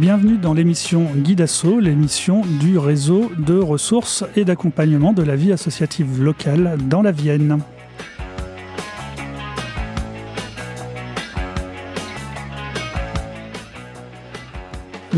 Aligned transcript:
Bienvenue 0.00 0.38
dans 0.38 0.54
l'émission 0.54 1.04
Guidasso, 1.14 1.78
l'émission 1.78 2.40
du 2.58 2.78
réseau 2.78 3.30
de 3.36 3.58
ressources 3.58 4.24
et 4.34 4.46
d'accompagnement 4.46 5.12
de 5.12 5.22
la 5.22 5.36
vie 5.36 5.52
associative 5.52 6.22
locale 6.22 6.78
dans 6.88 7.02
la 7.02 7.12
Vienne. 7.12 7.58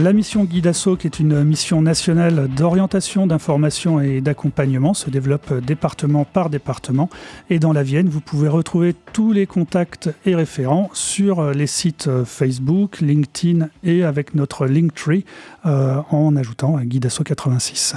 La 0.03 0.13
mission 0.13 0.43
Guidasso, 0.43 0.97
qui 0.97 1.07
est 1.07 1.21
une 1.21 1.45
mission 1.45 1.81
nationale 1.81 2.49
d'orientation, 2.49 3.29
d'information 3.29 4.01
et 4.01 4.21
d'accompagnement, 4.21 4.95
se 4.95 5.11
développe 5.11 5.55
département 5.65 6.25
par 6.25 6.51
département. 6.51 7.09
Et 7.51 7.61
dans 7.61 7.73
la 7.73 7.85
Vienne, 7.85 8.09
vous 8.09 8.21
pouvez 8.21 8.49
retrouver 8.49 8.97
tous 9.13 9.31
les 9.31 9.47
contacts 9.47 10.11
et 10.27 10.35
référents 10.35 10.91
sur 10.93 11.53
les 11.53 11.69
sites 11.69 12.11
Facebook, 12.25 13.01
LinkedIn 13.01 13.69
et 13.85 14.03
avec 14.03 14.35
notre 14.35 14.67
Linktree 14.67 15.25
euh, 15.67 16.01
en 16.11 16.35
ajoutant 16.35 16.81
Guidasso 16.81 17.23
86. 17.23 17.95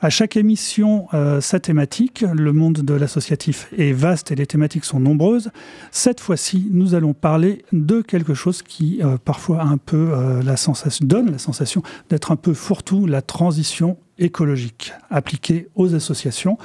À 0.00 0.10
chaque 0.10 0.36
émission, 0.36 1.06
euh, 1.14 1.40
sa 1.40 1.60
thématique. 1.60 2.24
Le 2.32 2.52
monde 2.52 2.78
de 2.78 2.94
l'associatif 2.94 3.68
est 3.76 3.92
vaste 3.92 4.32
et 4.32 4.34
les 4.34 4.46
thématiques 4.46 4.84
sont 4.84 5.00
nombreuses. 5.00 5.50
Cette 5.90 6.20
fois-ci, 6.20 6.68
nous 6.70 6.94
allons 6.94 7.14
parler 7.14 7.64
de 7.72 8.00
quelque 8.00 8.34
chose 8.34 8.62
qui 8.62 9.00
euh, 9.02 9.16
parfois 9.22 9.62
un 9.62 9.78
peu 9.78 10.10
euh, 10.12 10.42
la 10.42 10.56
sensation, 10.56 11.06
donne 11.06 11.30
la 11.30 11.38
sensation 11.38 11.82
d'être 12.10 12.32
un 12.32 12.36
peu 12.36 12.54
fourre-tout, 12.54 13.06
la 13.06 13.22
transition 13.22 13.96
écologique 14.18 14.92
appliquée 15.10 15.68
aux 15.74 15.94
associations. 15.94 16.58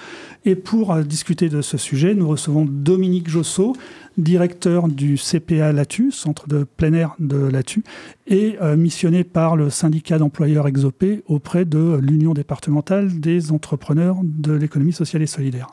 Et 0.46 0.56
pour 0.56 0.96
discuter 0.98 1.50
de 1.50 1.62
ce 1.62 1.78
sujet, 1.78 2.14
nous 2.16 2.28
recevons 2.28 2.66
Dominique 2.66 3.30
Jossot, 3.30 3.76
directeur 4.18 4.88
du 4.88 5.18
CPA 5.18 5.72
Latu, 5.72 6.12
centre 6.12 6.48
de 6.48 6.64
plein 6.64 6.94
air 6.94 7.16
de 7.20 7.38
Latu, 7.38 7.84
et 8.28 8.58
euh, 8.62 8.76
missionné 8.76 9.24
par 9.24 9.56
le 9.56 9.70
syndicat 9.70 10.18
d'employeurs 10.18 10.68
Exopé 10.68 11.24
auprès 11.28 11.66
de 11.66 12.00
l'Union 12.02 12.34
départementale 12.34 13.20
des 13.20 13.52
entrepreneurs 13.52 14.18
de 14.24 14.54
l'économie 14.54 14.94
sociale 14.94 15.22
et 15.22 15.28
solidaire. 15.28 15.68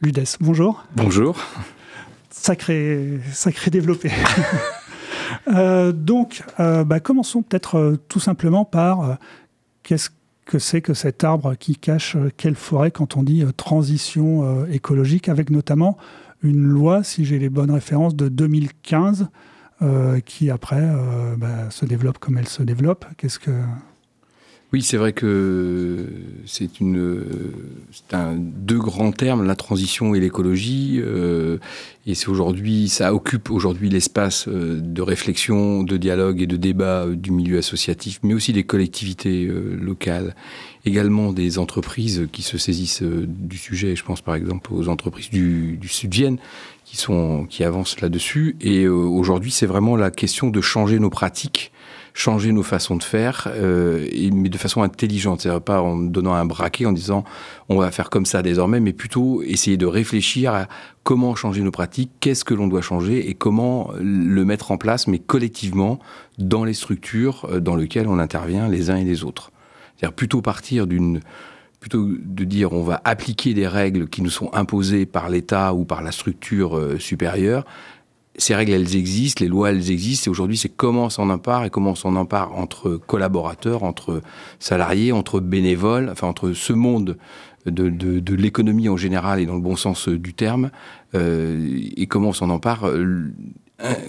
L'UDES, 0.00 0.36
bonjour. 0.40 0.84
Bonjour. 0.96 1.36
Sacré, 2.30 3.20
sacré 3.32 3.70
développé. 3.70 4.10
Euh, 5.48 5.92
donc, 5.92 6.42
euh, 6.60 6.84
bah, 6.84 7.00
commençons 7.00 7.42
peut-être 7.42 7.98
tout 8.08 8.20
simplement 8.20 8.66
par 8.66 9.16
qu'est-ce 9.82 10.10
que 10.44 10.58
c'est 10.58 10.80
que 10.80 10.94
cet 10.94 11.24
arbre 11.24 11.54
qui 11.54 11.76
cache 11.76 12.16
quelle 12.36 12.56
forêt 12.56 12.90
quand 12.90 13.16
on 13.16 13.22
dit 13.22 13.44
transition 13.56 14.66
écologique, 14.66 15.28
avec 15.28 15.50
notamment 15.50 15.96
une 16.42 16.64
loi, 16.64 17.04
si 17.04 17.24
j'ai 17.24 17.38
les 17.38 17.48
bonnes 17.48 17.70
références, 17.70 18.16
de 18.16 18.28
2015, 18.28 19.28
euh, 19.82 20.20
qui 20.20 20.50
après 20.50 20.80
euh, 20.80 21.34
bah, 21.36 21.70
se 21.70 21.84
développe 21.84 22.18
comme 22.18 22.38
elle 22.38 22.46
se 22.46 22.62
développe. 22.62 23.04
Qu'est-ce 23.16 23.40
que 23.40 23.50
oui, 24.72 24.82
c'est 24.82 24.96
vrai 24.96 25.12
que 25.12 26.06
c'est 26.46 26.80
une, 26.80 27.24
un 28.12 28.34
deux 28.34 28.78
grands 28.78 29.12
termes, 29.12 29.46
la 29.46 29.54
transition 29.54 30.14
et 30.14 30.20
l'écologie, 30.20 31.00
euh, 31.02 31.58
et 32.06 32.14
c'est 32.14 32.28
aujourd'hui, 32.28 32.88
ça 32.88 33.12
occupe 33.12 33.50
aujourd'hui 33.50 33.90
l'espace 33.90 34.48
de 34.48 35.02
réflexion, 35.02 35.82
de 35.82 35.96
dialogue 35.96 36.40
et 36.40 36.46
de 36.46 36.56
débat 36.56 37.06
du 37.06 37.32
milieu 37.32 37.58
associatif, 37.58 38.20
mais 38.22 38.34
aussi 38.34 38.52
des 38.52 38.64
collectivités 38.64 39.46
locales, 39.46 40.34
également 40.84 41.32
des 41.32 41.58
entreprises 41.58 42.26
qui 42.32 42.42
se 42.42 42.58
saisissent 42.58 43.02
du 43.02 43.58
sujet. 43.58 43.94
Je 43.94 44.04
pense 44.04 44.20
par 44.20 44.34
exemple 44.34 44.72
aux 44.72 44.88
entreprises 44.88 45.30
du, 45.30 45.76
du 45.76 45.88
Sud-Vienne 45.88 46.38
qui 46.84 46.96
sont 46.96 47.46
qui 47.48 47.62
avancent 47.64 48.00
là-dessus. 48.00 48.56
Et 48.60 48.88
aujourd'hui, 48.88 49.50
c'est 49.50 49.66
vraiment 49.66 49.96
la 49.96 50.10
question 50.10 50.48
de 50.48 50.60
changer 50.60 50.98
nos 50.98 51.10
pratiques 51.10 51.71
changer 52.14 52.52
nos 52.52 52.62
façons 52.62 52.96
de 52.96 53.02
faire, 53.02 53.48
euh, 53.48 54.06
mais 54.32 54.48
de 54.48 54.58
façon 54.58 54.82
intelligente. 54.82 55.40
C'est-à-dire 55.40 55.62
pas 55.62 55.80
en 55.80 55.96
donnant 55.96 56.34
un 56.34 56.44
braquet 56.44 56.86
en 56.86 56.92
disant 56.92 57.24
on 57.68 57.76
va 57.76 57.90
faire 57.90 58.10
comme 58.10 58.26
ça 58.26 58.42
désormais, 58.42 58.80
mais 58.80 58.92
plutôt 58.92 59.42
essayer 59.42 59.76
de 59.76 59.86
réfléchir 59.86 60.52
à 60.52 60.68
comment 61.02 61.34
changer 61.34 61.62
nos 61.62 61.70
pratiques, 61.70 62.10
qu'est-ce 62.20 62.44
que 62.44 62.54
l'on 62.54 62.66
doit 62.66 62.82
changer 62.82 63.28
et 63.28 63.34
comment 63.34 63.90
le 63.98 64.44
mettre 64.44 64.70
en 64.70 64.78
place, 64.78 65.06
mais 65.06 65.18
collectivement, 65.18 65.98
dans 66.38 66.64
les 66.64 66.74
structures 66.74 67.46
euh, 67.50 67.60
dans 67.60 67.76
lesquelles 67.76 68.08
on 68.08 68.18
intervient 68.18 68.68
les 68.68 68.90
uns 68.90 68.96
et 68.96 69.04
les 69.04 69.24
autres. 69.24 69.50
C'est-à-dire 69.96 70.14
plutôt 70.14 70.42
partir 70.42 70.86
d'une 70.86 71.20
plutôt 71.80 72.06
de 72.06 72.44
dire 72.44 72.72
on 72.72 72.84
va 72.84 73.00
appliquer 73.04 73.54
des 73.54 73.66
règles 73.66 74.08
qui 74.08 74.22
nous 74.22 74.30
sont 74.30 74.50
imposées 74.54 75.04
par 75.04 75.28
l'État 75.28 75.74
ou 75.74 75.84
par 75.84 76.00
la 76.00 76.12
structure 76.12 76.78
euh, 76.78 76.98
supérieure, 76.98 77.64
ces 78.36 78.54
règles, 78.54 78.72
elles 78.72 78.96
existent, 78.96 79.44
les 79.44 79.48
lois, 79.48 79.70
elles 79.70 79.90
existent, 79.90 80.28
et 80.28 80.30
aujourd'hui, 80.30 80.56
c'est 80.56 80.70
comment 80.70 81.04
on 81.04 81.10
s'en 81.10 81.28
empare 81.28 81.64
et 81.64 81.70
comment 81.70 81.90
on 81.90 81.94
s'en 81.94 82.16
empare 82.16 82.56
entre 82.56 82.96
collaborateurs, 83.06 83.82
entre 83.82 84.22
salariés, 84.58 85.12
entre 85.12 85.40
bénévoles, 85.40 86.08
enfin 86.10 86.28
entre 86.28 86.52
ce 86.52 86.72
monde 86.72 87.18
de, 87.66 87.88
de, 87.90 88.34
l'économie 88.34 88.88
en 88.88 88.96
général 88.96 89.38
et 89.40 89.46
dans 89.46 89.54
le 89.54 89.60
bon 89.60 89.76
sens 89.76 90.08
du 90.08 90.34
terme, 90.34 90.70
euh, 91.14 91.78
et 91.96 92.06
comment 92.06 92.30
on 92.30 92.32
s'en 92.32 92.50
empare 92.50 92.88
euh, 92.88 93.30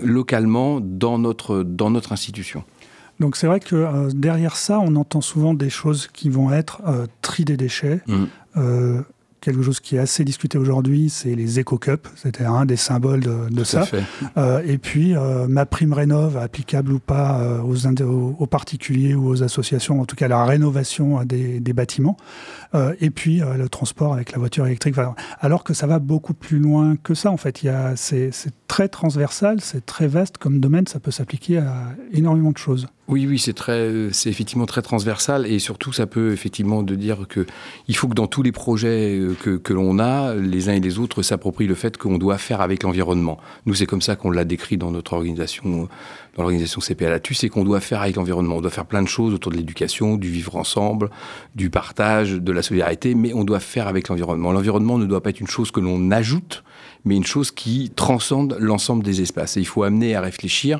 localement 0.03 0.79
dans 0.81 1.19
notre, 1.19 1.63
dans 1.63 1.91
notre 1.91 2.13
institution. 2.13 2.63
Donc 3.19 3.35
c'est 3.35 3.45
vrai 3.45 3.59
que 3.59 3.75
euh, 3.75 4.09
derrière 4.11 4.55
ça, 4.55 4.79
on 4.79 4.95
entend 4.95 5.21
souvent 5.21 5.53
des 5.53 5.69
choses 5.69 6.07
qui 6.07 6.29
vont 6.29 6.51
être 6.51 6.81
tri 7.21 7.45
des 7.45 7.57
déchets, 7.57 8.01
mmh 8.07 8.25
quelque 9.43 9.61
chose 9.61 9.81
qui 9.81 9.97
est 9.97 9.99
assez 9.99 10.23
discuté 10.23 10.57
aujourd'hui, 10.57 11.09
c'est 11.09 11.35
les 11.35 11.59
éco-cups. 11.59 12.09
C'était 12.15 12.45
un 12.45 12.65
des 12.65 12.77
symboles 12.77 13.19
de, 13.19 13.63
ça. 13.63 13.85
Euh, 14.37 14.61
et 14.65 14.77
puis, 14.77 15.15
euh, 15.15 15.47
ma 15.47 15.65
prime 15.65 15.91
rénov, 15.91 16.37
applicable 16.37 16.93
ou 16.93 16.99
pas 16.99 17.41
euh, 17.41 17.61
aux, 17.61 17.85
aux, 18.39 18.47
particuliers 18.47 19.15
ou 19.15 19.27
aux 19.27 19.43
associations, 19.43 19.99
en 19.99 20.05
tout 20.05 20.15
cas 20.15 20.29
la 20.29 20.45
rénovation 20.45 21.23
des, 21.25 21.59
des 21.59 21.73
bâtiments. 21.73 22.15
Et 22.99 23.09
puis, 23.09 23.39
le 23.39 23.69
transport 23.69 24.13
avec 24.13 24.31
la 24.31 24.39
voiture 24.39 24.65
électrique. 24.65 24.95
Alors 25.39 25.63
que 25.63 25.73
ça 25.73 25.87
va 25.87 25.99
beaucoup 25.99 26.33
plus 26.33 26.59
loin 26.59 26.95
que 26.95 27.13
ça, 27.13 27.31
en 27.31 27.37
fait. 27.37 27.65
C'est 27.95 28.31
très 28.67 28.87
transversal, 28.87 29.61
c'est 29.61 29.85
très 29.85 30.07
vaste 30.07 30.39
comme 30.39 30.59
domaine, 30.59 30.87
ça 30.87 30.99
peut 30.99 31.11
s'appliquer 31.11 31.59
à 31.59 31.95
énormément 32.11 32.51
de 32.51 32.57
choses. 32.57 32.87
Oui, 33.07 33.27
oui, 33.27 33.37
c'est 33.37 33.53
très, 33.53 33.89
effectivement 34.25 34.65
très 34.65 34.81
transversal 34.81 35.45
et 35.45 35.59
surtout 35.59 35.91
ça 35.91 36.07
peut 36.07 36.31
effectivement 36.31 36.83
de 36.83 36.95
dire 36.95 37.27
que 37.27 37.45
il 37.89 37.95
faut 37.97 38.07
que 38.07 38.15
dans 38.15 38.27
tous 38.27 38.41
les 38.43 38.53
projets 38.53 39.19
euh, 39.19 39.35
que, 39.39 39.57
que 39.57 39.73
l'on 39.73 39.99
a, 39.99 40.33
les 40.35 40.69
uns 40.69 40.73
et 40.73 40.79
les 40.79 40.99
autres 40.99 41.21
s'approprient 41.21 41.67
le 41.67 41.75
fait 41.75 41.97
qu'on 41.97 42.17
doit 42.17 42.37
faire 42.37 42.61
avec 42.61 42.81
l'environnement. 42.83 43.37
Nous, 43.65 43.73
c'est 43.73 43.85
comme 43.85 44.01
ça 44.01 44.15
qu'on 44.15 44.31
l'a 44.31 44.45
décrit 44.45 44.77
dans 44.77 44.89
notre 44.89 45.13
organisation, 45.13 45.89
dans 46.35 46.43
l'organisation 46.43 46.81
CPA 46.81 47.09
Latus, 47.09 47.39
c'est 47.39 47.49
qu'on 47.49 47.63
doit 47.63 47.79
faire 47.79 48.01
avec 48.01 48.15
l'environnement. 48.15 48.55
On 48.55 48.61
doit 48.61 48.71
faire 48.71 48.85
plein 48.85 49.03
de 49.03 49.07
choses 49.07 49.33
autour 49.33 49.51
de 49.51 49.57
l'éducation, 49.57 50.17
du 50.17 50.29
vivre 50.29 50.55
ensemble, 50.55 51.09
du 51.53 51.69
partage, 51.69 52.33
de 52.33 52.51
la 52.51 52.63
solidarité, 52.63 53.13
mais 53.13 53.33
on 53.33 53.43
doit 53.43 53.59
faire 53.59 53.87
avec 53.87 54.07
l'environnement. 54.07 54.51
L'environnement 54.51 54.97
ne 54.97 55.05
doit 55.05 55.21
pas 55.21 55.29
être 55.29 55.41
une 55.41 55.47
chose 55.47 55.69
que 55.69 55.79
l'on 55.79 56.09
ajoute, 56.11 56.63
mais 57.05 57.15
une 57.15 57.25
chose 57.25 57.51
qui 57.51 57.91
transcende 57.95 58.57
l'ensemble 58.59 59.03
des 59.03 59.21
espaces. 59.21 59.57
Et 59.57 59.59
il 59.59 59.67
faut 59.67 59.83
amener 59.83 60.15
à 60.15 60.21
réfléchir 60.21 60.79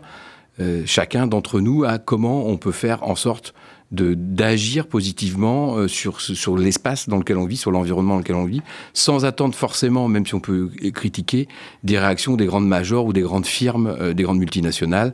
euh, 0.60 0.84
chacun 0.86 1.28
d'entre 1.28 1.60
nous 1.60 1.84
à 1.84 1.98
comment 1.98 2.48
on 2.48 2.58
peut 2.58 2.72
faire 2.72 3.04
en 3.04 3.16
sorte 3.16 3.54
d'agir 3.94 4.88
positivement 4.88 5.78
euh, 5.78 5.88
sur 5.88 6.20
sur 6.20 6.58
l'espace 6.58 7.08
dans 7.08 7.18
lequel 7.18 7.38
on 7.38 7.46
vit, 7.46 7.58
sur 7.58 7.72
l'environnement 7.72 8.16
dans 8.16 8.20
lequel 8.20 8.36
on 8.36 8.46
vit, 8.46 8.62
sans 8.94 9.24
attendre 9.26 9.54
forcément, 9.54 10.08
même 10.08 10.26
si 10.26 10.34
on 10.34 10.40
peut 10.40 10.70
critiquer, 10.94 11.48
des 11.84 12.00
réactions 12.00 12.36
des 12.36 12.46
grandes 12.46 12.68
majors 12.68 13.06
ou 13.06 13.14
des 13.14 13.22
grandes 13.22 13.46
firmes, 13.46 13.88
euh, 13.88 14.14
des 14.14 14.24
grandes 14.24 14.40
multinationales 14.40 15.14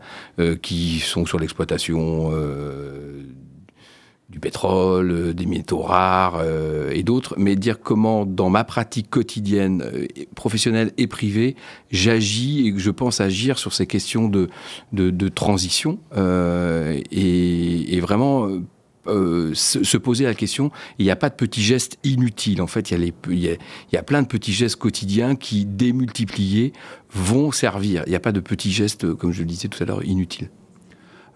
qui 0.62 1.00
sont 1.00 1.26
sur 1.26 1.38
l'exploitation 1.38 2.32
du 4.30 4.40
pétrole, 4.40 5.12
euh, 5.12 5.34
des 5.34 5.46
métaux 5.46 5.82
rares 5.82 6.40
euh, 6.42 6.92
et 6.94 7.04
d'autres, 7.04 7.36
mais 7.38 7.56
dire 7.56 7.80
comment, 7.80 8.26
dans 8.26 8.50
ma 8.50 8.64
pratique 8.64 9.10
quotidienne, 9.10 9.82
euh, 9.82 10.06
professionnelle 10.36 10.92
et 10.98 11.08
privée, 11.08 11.56
j'agis 11.90 12.68
et 12.68 12.74
que 12.74 12.80
je 12.80 12.92
pense 12.92 13.22
agir 13.22 13.58
sur 13.58 13.74
ces 13.74 13.88
questions 13.88 14.30
de, 14.30 14.50
de, 14.94 15.30
transition 15.30 16.00
et, 17.12 18.00
vraiment 18.02 18.48
se, 19.54 19.98
poser 19.98 20.26
la 20.26 20.34
question. 20.34 20.72
Il 20.98 21.06
n'y 21.06 21.12
a 21.12 21.16
pas 21.16 21.30
de 21.30 21.36
petits 21.36 21.62
gestes 21.62 21.98
inutiles. 22.04 22.62
En 22.62 22.68
fait, 22.68 22.92
il 22.92 23.00
y, 23.00 23.02
a 23.02 23.06
il, 23.30 23.40
y 23.40 23.50
a, 23.50 23.54
il 23.54 23.94
y 23.94 23.98
a 23.98 24.04
plein 24.04 24.22
de 24.22 24.28
petits 24.28 24.54
gestes 24.54 24.78
quotidiens 24.78 25.36
qui, 25.36 25.66
démultipliés, 25.66 26.74
vont 27.12 27.52
servir. 27.52 28.04
Il 28.06 28.10
n'y 28.10 28.16
a 28.16 28.20
pas 28.20 28.32
de 28.32 28.40
petits 28.40 28.72
gestes, 28.72 29.14
comme 29.14 29.32
je 29.32 29.40
le 29.40 29.46
disais 29.46 29.68
tout 29.68 29.82
à 29.82 29.86
l'heure, 29.86 30.04
inutiles. 30.04 30.50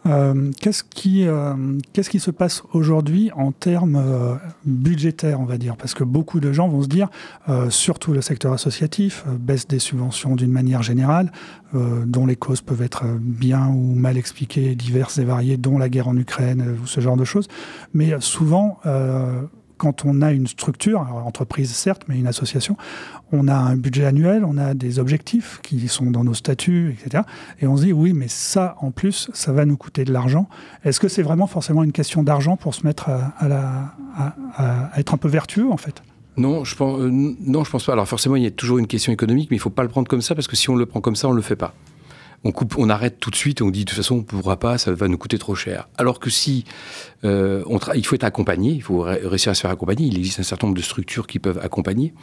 Euh, 0.06 0.52
qu'est-ce 0.60 0.84
qui, 0.84 1.26
euh, 1.28 1.54
qu'est-ce 1.94 2.10
qui 2.10 2.20
se 2.20 2.32
passe 2.32 2.64
aujourd'hui 2.74 3.32
en 3.36 3.52
termes 3.52 3.96
euh, 3.96 4.36
budgétaires, 4.66 5.40
on 5.40 5.46
va 5.46 5.58
dire? 5.58 5.78
Parce 5.78 5.94
que 5.94 6.04
beaucoup 6.04 6.40
de 6.40 6.52
gens 6.52 6.68
vont 6.68 6.82
se 6.82 6.88
dire, 6.88 7.10
surtout 7.70 8.14
le 8.14 8.22
secteur 8.22 8.54
associatif, 8.54 9.26
baisse 9.40 9.68
des 9.68 9.80
subventions 9.80 10.36
d'une 10.36 10.52
manière 10.52 10.84
générale, 10.84 11.32
dont 11.74 12.26
les 12.26 12.36
causes 12.36 12.62
peuvent 12.62 12.82
être 12.82 13.06
bien 13.20 13.68
ou 13.68 13.96
mal 13.96 14.18
expliquées, 14.18 14.76
diverses 14.76 15.18
et 15.18 15.24
variées, 15.24 15.58
dont 15.58 15.78
la 15.78 15.90
guerre 15.90 16.08
en 16.08 16.18
Ukraine 16.18 16.78
ou 16.82 16.88
ce 16.88 17.02
genre 17.02 17.18
de 17.18 17.26
choses. 17.26 17.48
Mais 17.94 18.14
souvent, 18.20 18.80
quand 19.78 20.06
on 20.06 20.22
a 20.22 20.32
une 20.32 20.48
structure, 20.48 21.02
entreprise 21.26 21.72
certes, 21.72 22.04
mais 22.08 22.18
une 22.18 22.28
association, 22.28 22.78
on 23.32 23.48
a 23.48 23.56
un 23.56 23.76
budget 23.76 24.06
annuel, 24.06 24.46
on 24.46 24.58
a 24.58 24.74
des 24.74 25.00
objectifs 25.00 25.60
qui 25.64 25.88
sont 25.88 26.12
dans 26.12 26.24
nos 26.24 26.34
statuts, 26.34 26.96
etc. 27.00 27.24
Et 27.60 27.68
on 27.68 27.78
se 27.78 27.84
dit, 27.84 27.94
oui, 27.94 28.14
mais 28.14 28.28
ça, 28.28 28.76
en 28.80 28.92
plus, 28.92 29.30
ça 29.34 29.52
va 29.52 29.66
nous 29.66 29.78
coûter 29.78 30.06
de 30.06 30.14
l'argent. 30.14 30.48
Est-ce 30.84 31.00
que 31.00 31.08
c'est 31.08 31.24
vraiment 31.24 31.48
forcément 31.48 31.84
une 31.84 31.92
question 31.92 32.24
d'argent 32.24 32.58
pour 32.58 32.76
se 32.76 32.86
mettre 32.86 33.10
à, 33.10 33.96
être 34.98 35.14
un 35.14 35.18
peu 35.18 35.28
vertueux, 35.28 35.70
en 35.72 35.78
fait? 35.78 36.04
Non, 36.38 36.64
je 36.64 36.76
pense, 36.76 37.00
euh, 37.00 37.10
non, 37.12 37.64
je 37.64 37.70
pense 37.70 37.86
pas. 37.86 37.94
Alors 37.94 38.08
forcément, 38.08 38.36
il 38.36 38.44
y 38.44 38.48
a 38.48 38.52
toujours 38.52 38.80
une 38.80 38.88
question 38.88 39.14
économique, 39.14 39.52
mais 39.52 39.58
il 39.58 39.60
faut 39.60 39.70
pas 39.70 39.84
le 39.84 39.90
prendre 39.90 40.08
comme 40.08 40.22
ça 40.24 40.34
parce 40.34 40.48
que 40.48 40.56
si 40.56 40.68
on 40.70 40.76
le 40.76 40.88
prend 40.88 41.00
comme 41.00 41.16
ça, 41.16 41.28
on 41.28 41.32
le 41.32 41.44
fait 41.44 41.56
pas 41.56 41.76
on 42.44 42.52
coupe, 42.52 42.78
on 42.78 42.90
arrête 42.90 43.20
tout 43.20 43.30
de 43.30 43.36
suite 43.36 43.62
et 43.62 43.64
on 43.64 43.70
dit 43.70 43.86
de 43.86 43.90
toute 43.90 43.98
façon 43.98 44.16
on 44.16 44.24
pourra 44.24 44.58
pas, 44.58 44.78
ça 44.78 44.92
va 44.94 45.08
nous 45.08 45.18
coûter 45.18 45.38
trop 45.38 45.56
cher. 45.56 45.88
Alors 45.98 46.20
que 46.20 46.30
si 46.30 46.66
euh, 47.24 47.64
il 47.96 48.06
faut 48.06 48.16
être 48.16 48.24
accompagné, 48.24 48.72
il 48.72 48.82
faut 48.82 49.02
réussir 49.02 49.52
à 49.52 49.56
se 49.56 49.62
faire 49.62 49.72
accompagner. 49.72 50.08
Il 50.08 50.18
existe 50.18 50.40
un 50.40 50.44
certain 50.44 50.68
nombre 50.68 50.78
de 50.78 50.84
structures 50.84 51.28
qui 51.28 51.40
peuvent 51.40 51.60
accompagner. 51.60 52.14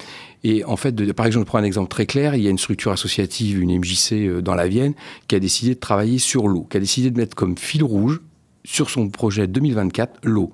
Et 0.45 0.65
en 0.65 0.77
fait, 0.77 1.13
par 1.13 1.27
exemple, 1.27 1.47
je 1.47 1.49
prends 1.49 1.59
un 1.59 1.65
exemple 1.65 1.89
très 1.89 2.07
clair. 2.07 2.35
Il 2.35 2.43
y 2.43 2.47
a 2.47 2.51
une 2.51 2.59
structure 2.59 2.93
associative, 2.93 3.61
une 3.61 3.79
MJC 3.79 4.13
euh, 4.13 4.43
dans 4.43 4.55
la 4.55 4.69
Vienne, 4.69 4.95
qui 5.29 5.37
a 5.37 5.41
décidé 5.41 5.75
de 5.75 5.81
travailler 5.81 6.19
sur 6.19 6.49
l'eau, 6.49 6.67
qui 6.71 6.77
a 6.77 6.81
décidé 6.81 7.11
de 7.11 7.17
mettre 7.17 7.35
comme 7.35 7.57
fil 7.57 7.83
rouge 7.83 8.21
sur 8.65 8.91
son 8.91 9.09
projet 9.09 9.47
2024 9.47 10.21
l'eau 10.25 10.53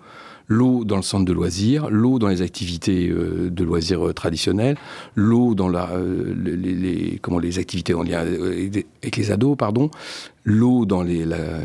l'eau 0.48 0.84
dans 0.84 0.96
le 0.96 1.02
centre 1.02 1.24
de 1.24 1.32
loisirs, 1.32 1.88
l'eau 1.90 2.18
dans 2.18 2.28
les 2.28 2.42
activités 2.42 3.08
euh, 3.08 3.50
de 3.50 3.64
loisirs 3.64 4.08
euh, 4.08 4.12
traditionnelles, 4.12 4.76
l'eau 5.14 5.54
dans 5.54 5.68
la, 5.68 5.90
euh, 5.90 6.34
les, 6.36 7.18
comment, 7.20 7.38
les 7.38 7.58
activités 7.58 7.94
en 7.94 8.02
lien 8.02 8.20
avec 8.20 9.16
les 9.16 9.30
ados, 9.30 9.56
pardon, 9.56 9.90
l'eau 10.44 10.86
dans 10.86 11.04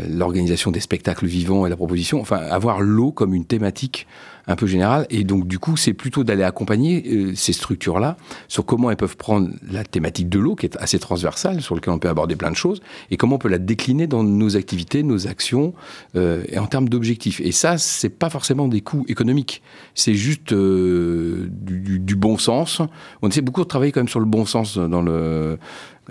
l'organisation 0.09 0.71
des 0.71 0.79
spectacles 0.79 1.27
vivants 1.27 1.65
et 1.65 1.69
la 1.69 1.75
proposition, 1.75 2.19
enfin 2.19 2.37
avoir 2.37 2.81
l'eau 2.81 3.11
comme 3.11 3.33
une 3.33 3.45
thématique 3.45 4.07
un 4.47 4.55
peu 4.55 4.67
général. 4.67 5.05
Et 5.09 5.23
donc, 5.23 5.47
du 5.47 5.59
coup, 5.59 5.77
c'est 5.77 5.93
plutôt 5.93 6.23
d'aller 6.23 6.43
accompagner 6.43 7.03
euh, 7.07 7.35
ces 7.35 7.53
structures-là 7.53 8.17
sur 8.47 8.65
comment 8.65 8.89
elles 8.91 8.97
peuvent 8.97 9.17
prendre 9.17 9.49
la 9.69 9.83
thématique 9.83 10.29
de 10.29 10.39
l'eau, 10.39 10.55
qui 10.55 10.65
est 10.65 10.77
assez 10.77 10.99
transversale, 10.99 11.61
sur 11.61 11.75
laquelle 11.75 11.93
on 11.93 11.99
peut 11.99 12.09
aborder 12.09 12.35
plein 12.35 12.51
de 12.51 12.55
choses, 12.55 12.81
et 13.09 13.17
comment 13.17 13.35
on 13.35 13.39
peut 13.39 13.49
la 13.49 13.59
décliner 13.59 14.07
dans 14.07 14.23
nos 14.23 14.55
activités, 14.55 15.03
nos 15.03 15.27
actions, 15.27 15.73
euh, 16.15 16.43
et 16.49 16.59
en 16.59 16.67
termes 16.67 16.89
d'objectifs. 16.89 17.41
Et 17.41 17.51
ça, 17.51 17.77
c'est 17.77 18.09
pas 18.09 18.29
forcément 18.29 18.67
des 18.67 18.81
coûts 18.81 19.05
économiques. 19.07 19.61
C'est 19.95 20.15
juste 20.15 20.53
euh, 20.53 21.47
du, 21.51 21.99
du, 21.99 22.15
bon 22.15 22.37
sens. 22.37 22.81
On 23.21 23.29
essaie 23.29 23.41
beaucoup 23.41 23.61
de 23.61 23.67
travailler 23.67 23.91
quand 23.91 24.01
même 24.01 24.07
sur 24.07 24.19
le 24.19 24.25
bon 24.25 24.45
sens 24.45 24.77
dans 24.77 25.01
le 25.01 25.57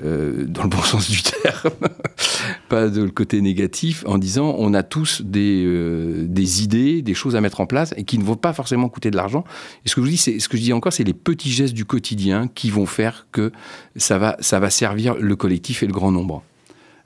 euh, 0.05 0.45
dans 0.47 0.63
le 0.63 0.69
bon 0.69 0.83
sens 0.83 1.11
du 1.11 1.23
terme, 1.23 1.71
pas 2.69 2.89
de 2.89 3.03
le 3.03 3.11
côté 3.11 3.41
négatif, 3.41 4.05
en 4.07 4.19
disant 4.19 4.55
on 4.59 4.75
a 4.75 4.83
tous 4.83 5.23
des, 5.23 5.65
euh, 5.67 6.27
des 6.29 6.63
idées, 6.63 7.03
des 7.03 7.15
choses 7.15 7.37
à 7.37 7.41
mettre 7.41 7.61
en 7.61 7.67
place 7.67 7.95
et 7.97 8.05
qui 8.05 8.19
ne 8.19 8.25
vont 8.25 8.37
pas 8.37 8.53
forcément 8.53 8.89
coûter 8.89 9.11
de 9.11 9.17
l'argent. 9.17 9.45
Et 9.85 9.89
ce 9.89 9.95
que 9.95 10.05
je 10.05 10.11
dis, 10.11 10.17
ce 10.17 10.49
que 10.49 10.57
je 10.57 10.63
dis 10.63 10.73
encore, 10.73 10.93
c'est 10.93 11.05
les 11.05 11.15
petits 11.15 11.51
gestes 11.51 11.75
du 11.75 11.85
quotidien 11.85 12.49
qui 12.49 12.71
vont 12.71 12.87
faire 12.87 13.27
que 13.33 13.53
ça 13.97 14.19
va, 14.19 14.37
ça 14.41 14.61
va 14.61 14.71
servir 14.71 15.15
le 15.17 15.37
collectif 15.37 15.83
et 15.83 15.87
le 15.87 15.93
grand 15.93 16.13
nombre. 16.13 16.43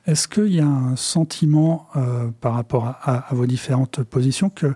Est-ce 0.06 0.28
qu'il 0.28 0.54
y 0.54 0.60
a 0.60 0.66
un 0.66 0.96
sentiment 0.96 1.86
euh, 1.96 2.28
par 2.42 2.54
rapport 2.54 2.94
à, 3.02 3.26
vos 3.30 3.46
différentes 3.46 4.02
positions 4.02 4.50
que, 4.50 4.74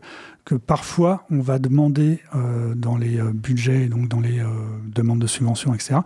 que 0.48 0.54
parfois 0.54 1.26
on 1.30 1.40
va 1.40 1.58
demander 1.58 2.20
euh, 2.34 2.74
dans 2.74 2.96
les 2.96 3.20
euh, 3.20 3.32
budgets, 3.34 3.88
donc 3.88 4.08
dans 4.08 4.20
les 4.20 4.42
demandes 4.86 5.18
de 5.18 5.26
subventions, 5.26 5.74
etc., 5.74 5.96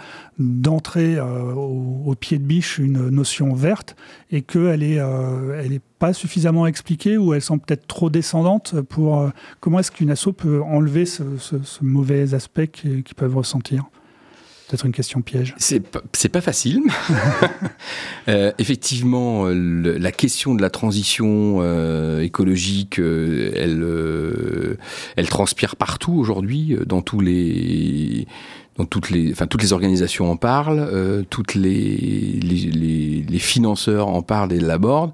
d'entrer 0.40 1.20
au, 1.20 2.14
pied 2.18 2.38
de 2.38 2.44
biche 2.44 2.78
une 2.78 3.08
notion 3.10 3.54
verte 3.54 3.94
et 4.32 4.42
qu'elle 4.42 4.80
n'est 4.80 4.96
elle 4.96 5.72
est 5.72 5.82
pas 6.00 6.12
suffisamment 6.12 6.66
expliquée 6.66 7.16
ou 7.16 7.34
elle 7.34 7.40
semble 7.40 7.62
peut-être 7.62 7.86
trop 7.86 8.10
descendante 8.10 8.80
pour... 8.82 9.30
comment 9.60 9.78
est-ce 9.78 9.92
qu'une 9.92 10.10
asso 10.10 10.28
peut 10.36 10.60
enlever 10.62 11.06
ce, 11.06 11.22
mauvais 11.80 12.34
aspect 12.34 12.66
qu'ils 12.66 13.04
peuvent 13.16 13.36
ressentir? 13.36 13.84
Peut-être 14.72 14.86
une 14.86 14.92
question 14.92 15.20
piège. 15.20 15.54
C'est 15.58 15.80
pas, 15.80 16.00
pas 16.32 16.40
facile. 16.40 16.80
euh, 18.28 18.52
effectivement, 18.58 19.44
la 19.48 20.12
question 20.12 20.54
de 20.54 20.62
la 20.62 20.70
transition 20.70 21.58
euh, 21.60 22.22
écologique, 22.22 22.98
euh, 22.98 23.52
elle, 23.54 23.82
euh, 23.82 24.78
elle 25.16 25.28
transpire 25.28 25.76
partout 25.76 26.14
aujourd'hui, 26.14 26.74
dans 26.86 27.02
tous 27.02 27.20
les 27.20 28.26
dans 28.78 28.86
toutes 28.86 29.10
les, 29.10 29.32
enfin, 29.32 29.46
toutes 29.46 29.60
les 29.60 29.74
organisations 29.74 30.30
en 30.30 30.38
parlent, 30.38 31.26
toutes 31.28 31.54
les, 31.54 32.40
les, 32.42 33.22
les, 33.28 33.38
financeurs 33.38 34.08
en 34.08 34.22
parlent 34.22 34.54
et 34.54 34.60
l'abordent. 34.60 35.12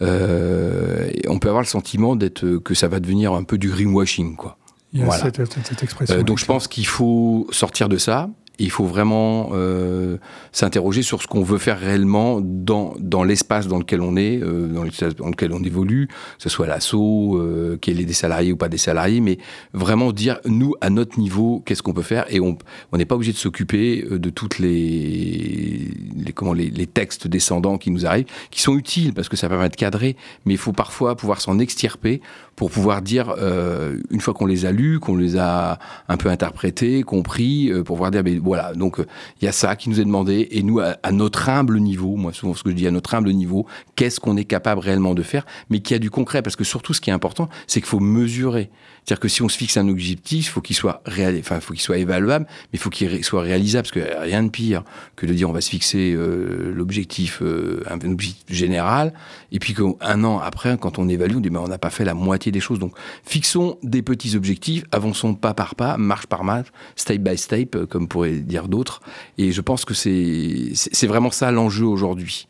et 0.00 1.28
on 1.28 1.38
peut 1.38 1.46
avoir 1.46 1.62
le 1.62 1.68
sentiment 1.68 2.16
d'être 2.16 2.56
que 2.56 2.74
ça 2.74 2.88
va 2.88 2.98
devenir 2.98 3.32
un 3.34 3.44
peu 3.44 3.58
du 3.58 3.68
greenwashing, 3.68 4.34
quoi. 4.34 4.58
Il 4.92 5.00
y 5.00 5.02
a 5.04 5.10
cette, 5.12 5.36
cette, 5.36 5.82
expression. 5.82 6.22
donc 6.22 6.38
je 6.38 6.46
pense 6.46 6.66
qu'il 6.66 6.86
faut 6.86 7.46
sortir 7.50 7.88
de 7.88 7.98
ça 7.98 8.30
il 8.58 8.70
faut 8.70 8.86
vraiment 8.86 9.50
euh, 9.52 10.16
s'interroger 10.52 11.02
sur 11.02 11.22
ce 11.22 11.26
qu'on 11.26 11.42
veut 11.42 11.58
faire 11.58 11.78
réellement 11.78 12.40
dans, 12.40 12.94
dans 12.98 13.24
l'espace 13.24 13.68
dans 13.68 13.78
lequel 13.78 14.00
on 14.00 14.16
est, 14.16 14.40
euh, 14.42 14.68
dans, 14.68 14.84
dans, 15.18 15.30
lequel 15.30 15.52
on 15.52 15.62
évolue, 15.62 16.06
que 16.08 16.42
ce 16.42 16.48
soit 16.48 16.66
l'assaut, 16.66 17.38
euh, 17.38 17.76
qu'il 17.76 17.98
y 17.98 18.02
ait 18.02 18.06
des 18.06 18.12
salariés 18.12 18.52
ou 18.52 18.56
pas 18.56 18.68
des 18.68 18.78
salariés, 18.78 19.20
mais 19.20 19.38
vraiment 19.72 20.12
dire, 20.12 20.38
nous, 20.46 20.74
à 20.80 20.90
notre 20.90 21.18
niveau, 21.18 21.62
qu'est-ce 21.66 21.82
qu'on 21.82 21.92
peut 21.92 22.02
faire. 22.02 22.24
Et 22.30 22.40
on 22.40 22.56
n'est 22.94 23.04
pas 23.04 23.14
obligé 23.14 23.32
de 23.32 23.36
s'occuper 23.36 24.06
euh, 24.10 24.18
de 24.18 24.30
toutes 24.30 24.58
les, 24.58 25.88
les, 26.16 26.32
comment, 26.32 26.52
les, 26.52 26.70
les, 26.70 26.86
textes 26.86 27.28
descendants 27.28 27.78
qui 27.78 27.90
nous 27.90 28.06
arrivent, 28.06 28.26
qui 28.50 28.62
sont 28.62 28.76
utiles 28.76 29.12
parce 29.12 29.28
que 29.28 29.36
ça 29.36 29.48
permet 29.48 29.68
de 29.68 29.76
cadrer, 29.76 30.16
mais 30.46 30.54
il 30.54 30.58
faut 30.58 30.72
parfois 30.72 31.16
pouvoir 31.16 31.40
s'en 31.40 31.58
extirper 31.58 32.20
pour 32.54 32.70
pouvoir 32.70 33.02
dire, 33.02 33.34
euh, 33.38 33.98
une 34.10 34.20
fois 34.20 34.32
qu'on 34.32 34.46
les 34.46 34.64
a 34.64 34.72
lus, 34.72 34.98
qu'on 34.98 35.16
les 35.16 35.36
a 35.36 35.78
un 36.08 36.16
peu 36.16 36.30
interprétés, 36.30 37.02
compris, 37.02 37.70
pour 37.84 37.96
pouvoir 37.96 38.10
dire, 38.10 38.22
voilà, 38.46 38.74
donc 38.74 38.98
il 39.40 39.44
y 39.44 39.48
a 39.48 39.52
ça 39.52 39.74
qui 39.74 39.90
nous 39.90 40.00
est 40.00 40.04
demandé, 40.04 40.46
et 40.52 40.62
nous, 40.62 40.78
à, 40.78 41.12
notre 41.12 41.48
humble 41.48 41.80
niveau, 41.80 42.14
moi 42.14 42.32
souvent 42.32 42.54
ce 42.54 42.62
que 42.62 42.70
je 42.70 42.76
dis, 42.76 42.86
à 42.86 42.92
notre 42.92 43.12
humble 43.12 43.30
niveau, 43.30 43.66
qu'est-ce 43.96 44.20
qu'on 44.20 44.36
est 44.36 44.44
capable 44.44 44.80
réellement 44.80 45.14
de 45.14 45.22
faire, 45.24 45.44
mais 45.68 45.80
qui 45.80 45.94
a 45.94 45.98
du 45.98 46.10
concret, 46.10 46.42
parce 46.42 46.54
que 46.54 46.62
surtout 46.62 46.94
ce 46.94 47.00
qui 47.00 47.10
est 47.10 47.12
important, 47.12 47.48
c'est 47.66 47.80
qu'il 47.80 47.88
faut 47.88 47.98
mesurer. 47.98 48.70
C'est-à-dire 49.06 49.20
que 49.20 49.28
si 49.28 49.40
on 49.42 49.48
se 49.48 49.56
fixe 49.56 49.76
un 49.76 49.88
objectif, 49.88 50.50
faut 50.50 50.60
qu'il 50.60 50.74
soit 50.74 51.00
réel, 51.06 51.36
enfin, 51.38 51.60
faut 51.60 51.74
qu'il 51.74 51.82
soit 51.82 51.98
évaluable, 51.98 52.44
mais 52.72 52.78
faut 52.78 52.90
qu'il 52.90 53.22
soit 53.22 53.42
réalisable, 53.42 53.88
parce 53.88 53.92
que 53.92 54.20
rien 54.20 54.42
de 54.42 54.48
pire 54.48 54.82
que 55.14 55.26
de 55.26 55.32
dire 55.32 55.48
on 55.48 55.52
va 55.52 55.60
se 55.60 55.70
fixer 55.70 56.12
euh, 56.12 56.72
l'objectif, 56.74 57.40
euh, 57.40 57.84
objectif 58.04 58.44
général, 58.48 59.12
et 59.52 59.60
puis 59.60 59.74
qu'un 59.74 60.24
an 60.24 60.40
après, 60.40 60.76
quand 60.76 60.98
on 60.98 61.08
évalue, 61.08 61.36
on 61.36 61.40
dit 61.40 61.50
mais 61.50 61.58
on 61.60 61.68
n'a 61.68 61.78
pas 61.78 61.90
fait 61.90 62.04
la 62.04 62.14
moitié 62.14 62.50
des 62.50 62.58
choses. 62.58 62.80
Donc, 62.80 62.94
fixons 63.24 63.78
des 63.84 64.02
petits 64.02 64.34
objectifs, 64.34 64.82
avançons 64.90 65.36
pas 65.36 65.54
par 65.54 65.76
pas, 65.76 65.96
marche 65.96 66.26
par 66.26 66.42
marche, 66.42 66.68
step 66.96 67.22
by 67.22 67.38
step, 67.38 67.76
euh, 67.76 67.86
comme 67.86 68.08
pourraient 68.08 68.40
dire 68.40 68.66
d'autres. 68.66 69.00
Et 69.38 69.52
je 69.52 69.60
pense 69.60 69.84
que 69.84 69.94
c'est 69.94 70.72
c'est 70.74 71.06
vraiment 71.06 71.30
ça 71.30 71.52
l'enjeu 71.52 71.86
aujourd'hui. 71.86 72.48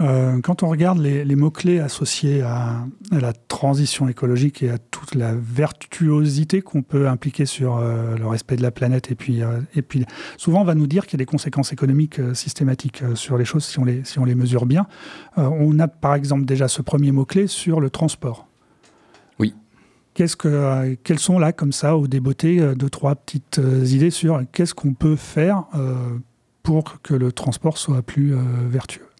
Euh, 0.00 0.40
quand 0.40 0.62
on 0.62 0.68
regarde 0.68 0.98
les, 0.98 1.36
mots-clés 1.36 1.78
associés 1.78 2.42
à, 2.42 2.86
la 3.10 3.32
transition 3.32 4.08
écologique 4.08 4.62
et 4.62 4.70
à 4.70 4.78
toute 4.78 5.14
la 5.14 5.34
vertuosité 5.34 6.62
qu'on 6.62 6.82
peut 6.82 7.08
impliquer 7.08 7.46
sur 7.46 7.76
euh, 7.76 8.16
le 8.16 8.26
respect 8.26 8.56
de 8.56 8.62
la 8.62 8.70
planète, 8.70 9.10
et 9.10 9.14
puis, 9.14 9.42
euh, 9.42 9.60
et 9.76 9.82
puis 9.82 10.04
souvent 10.38 10.62
on 10.62 10.64
va 10.64 10.74
nous 10.74 10.86
dire 10.86 11.06
qu'il 11.06 11.14
y 11.14 11.16
a 11.16 11.24
des 11.24 11.26
conséquences 11.26 11.72
économiques 11.72 12.20
systématiques 12.34 13.02
sur 13.14 13.36
les 13.36 13.44
choses 13.44 13.64
si 13.64 13.78
on 13.78 13.84
les, 13.84 14.02
si 14.04 14.18
on 14.18 14.24
les 14.24 14.34
mesure 14.34 14.66
bien. 14.66 14.86
on 15.36 15.78
a 15.78 15.88
par 15.88 16.14
exemple 16.14 16.44
déjà 16.44 16.68
ce 16.68 16.82
premier 16.82 17.12
mot-clé 17.12 17.46
sur 17.46 17.80
le 17.80 17.90
transport. 17.90 18.48
Oui. 19.38 19.54
Qu'est-ce 20.14 20.36
que, 20.36 20.94
quelles 21.04 21.18
sont 21.18 21.38
là, 21.38 21.52
comme 21.52 21.72
ça, 21.72 21.96
au 21.96 22.06
débeauté, 22.06 22.74
deux, 22.74 22.90
trois 22.90 23.14
petites 23.14 23.60
idées 23.84 24.10
sur 24.10 24.42
qu'est-ce 24.52 24.74
qu'on 24.74 24.94
peut 24.94 25.16
faire 25.16 25.64
pour 26.62 27.00
que 27.02 27.14
le 27.14 27.32
transport 27.32 27.78
soit 27.78 28.02
plus 28.02 28.34
vertueux? 28.68 29.11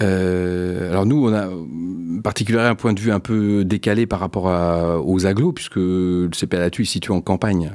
Euh, 0.00 0.90
alors 0.90 1.06
nous, 1.06 1.28
on 1.28 1.34
a 1.34 1.48
particulièrement 2.22 2.70
un 2.70 2.74
point 2.74 2.92
de 2.92 3.00
vue 3.00 3.12
un 3.12 3.20
peu 3.20 3.64
décalé 3.64 4.06
par 4.06 4.20
rapport 4.20 4.46
aux 5.06 5.26
agglos, 5.26 5.52
puisque 5.52 5.76
le 5.76 6.30
CPLATU 6.32 6.82
est 6.82 6.86
situé 6.86 7.12
en 7.12 7.20
campagne, 7.20 7.70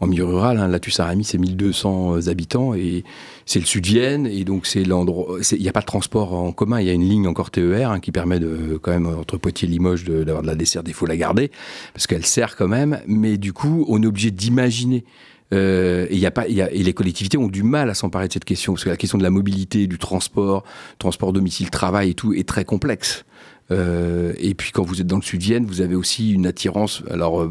en 0.00 0.06
milieu 0.06 0.24
rural. 0.24 0.58
Hein. 0.58 0.68
Latus 0.68 0.98
Aramis, 1.00 1.24
c'est 1.24 1.38
1200 1.38 2.28
habitants 2.28 2.74
et 2.74 3.04
c'est 3.44 3.60
le 3.60 3.66
sud 3.66 3.86
Vienne, 3.86 4.26
et 4.26 4.44
donc 4.44 4.66
c'est 4.66 4.84
l'endroit. 4.84 5.38
Il 5.52 5.60
n'y 5.60 5.68
a 5.68 5.72
pas 5.72 5.80
de 5.80 5.86
transport 5.86 6.34
en 6.34 6.52
commun, 6.52 6.80
il 6.80 6.86
y 6.86 6.90
a 6.90 6.92
une 6.92 7.08
ligne 7.08 7.26
encore 7.26 7.50
TER 7.50 7.90
hein, 7.90 8.00
qui 8.00 8.12
permet 8.12 8.40
de, 8.40 8.78
quand 8.80 8.92
même, 8.92 9.06
entre 9.06 9.36
Poitiers 9.36 9.68
et 9.68 9.70
Limoges, 9.70 10.04
d'avoir 10.04 10.42
de, 10.42 10.46
de, 10.46 10.46
la 10.46 10.54
desserte. 10.54 10.86
Il 10.88 10.94
faut 10.94 11.06
la 11.06 11.16
garder, 11.16 11.50
parce 11.92 12.06
qu'elle 12.06 12.24
sert 12.24 12.56
quand 12.56 12.68
même, 12.68 13.00
mais 13.06 13.36
du 13.36 13.52
coup, 13.52 13.84
on 13.88 14.02
est 14.02 14.06
obligé 14.06 14.30
d'imaginer 14.30 15.04
euh, 15.52 16.06
et, 16.10 16.82
les 16.82 16.92
collectivités 16.92 17.38
ont 17.38 17.48
du 17.48 17.62
mal 17.62 17.90
à 17.90 17.94
s'emparer 17.94 18.28
de 18.28 18.32
cette 18.32 18.44
question, 18.44 18.74
parce 18.74 18.84
que 18.84 18.90
la 18.90 18.96
question 18.96 19.18
de 19.18 19.22
la 19.22 19.30
mobilité, 19.30 19.86
du 19.86 19.98
transport, 19.98 20.64
transport 20.98 21.32
domicile, 21.32 21.70
travail 21.70 22.10
et 22.10 22.14
tout, 22.14 22.32
est 22.32 22.46
très 22.46 22.64
complexe. 22.64 23.24
Euh, 23.72 24.32
et 24.38 24.54
puis 24.54 24.72
quand 24.72 24.82
vous 24.82 25.00
êtes 25.00 25.06
dans 25.06 25.16
le 25.16 25.22
sud 25.22 25.40
Vienne, 25.40 25.64
vous 25.64 25.80
avez 25.80 25.94
aussi 25.94 26.32
une 26.32 26.46
attirance, 26.46 27.02
alors 27.08 27.48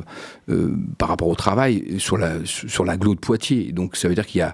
euh, 0.49 0.75
par 0.97 1.07
rapport 1.07 1.29
au 1.29 1.35
travail, 1.35 1.95
sur 1.97 2.17
la 2.17 2.33
sur 2.45 2.85
de 2.85 3.15
Poitiers. 3.15 3.71
Donc 3.71 3.95
ça 3.95 4.07
veut 4.09 4.15
dire 4.15 4.25
qu'il 4.25 4.39
y 4.39 4.41
a 4.41 4.51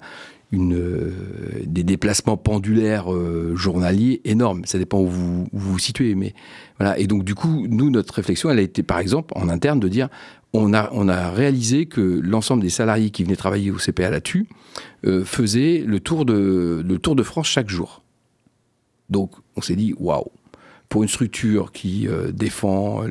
des 0.51 1.83
déplacements 1.83 2.37
pendulaires 2.37 3.07
journaliers 3.55 4.21
énormes. 4.23 4.63
Ça 4.65 4.77
dépend 4.77 4.99
où 4.99 5.07
vous, 5.07 5.47
où 5.51 5.57
vous 5.57 5.71
vous 5.73 5.79
situez, 5.79 6.15
mais 6.15 6.33
voilà. 6.79 6.97
Et 6.99 7.07
donc 7.07 7.23
du 7.23 7.35
coup, 7.35 7.65
nous, 7.67 7.89
notre 7.89 8.13
réflexion, 8.13 8.49
elle 8.51 8.59
a 8.59 8.61
été 8.61 8.83
par 8.83 8.99
exemple 8.99 9.33
en 9.35 9.49
interne 9.49 9.79
de 9.79 9.87
dire 9.87 10.07
on 10.57 10.74
a, 11.09 11.31
réalisé 11.31 11.85
que 11.85 12.01
l'ensemble 12.01 12.62
des 12.62 12.69
salariés 12.69 13.09
qui 13.09 13.24
venaient 13.24 13.35
travailler 13.35 13.71
au 13.71 13.77
CPA 13.77 14.09
là-dessus 14.09 14.47
euh, 15.05 15.24
faisaient 15.24 15.83
le 15.85 16.00
tour, 16.00 16.25
de, 16.25 16.83
le 16.85 17.00
tour 17.00 17.15
de 17.15 17.24
France 17.24 17.47
chaque 17.47 17.69
jour. 17.69 18.03
Donc 19.09 19.31
on 19.55 19.62
s'est 19.62 19.75
dit, 19.75 19.93
waouh, 19.97 20.31
pour 20.89 21.03
une 21.03 21.09
structure 21.09 21.71
qui 21.71 22.07
euh, 22.07 22.31
défend 22.31 23.03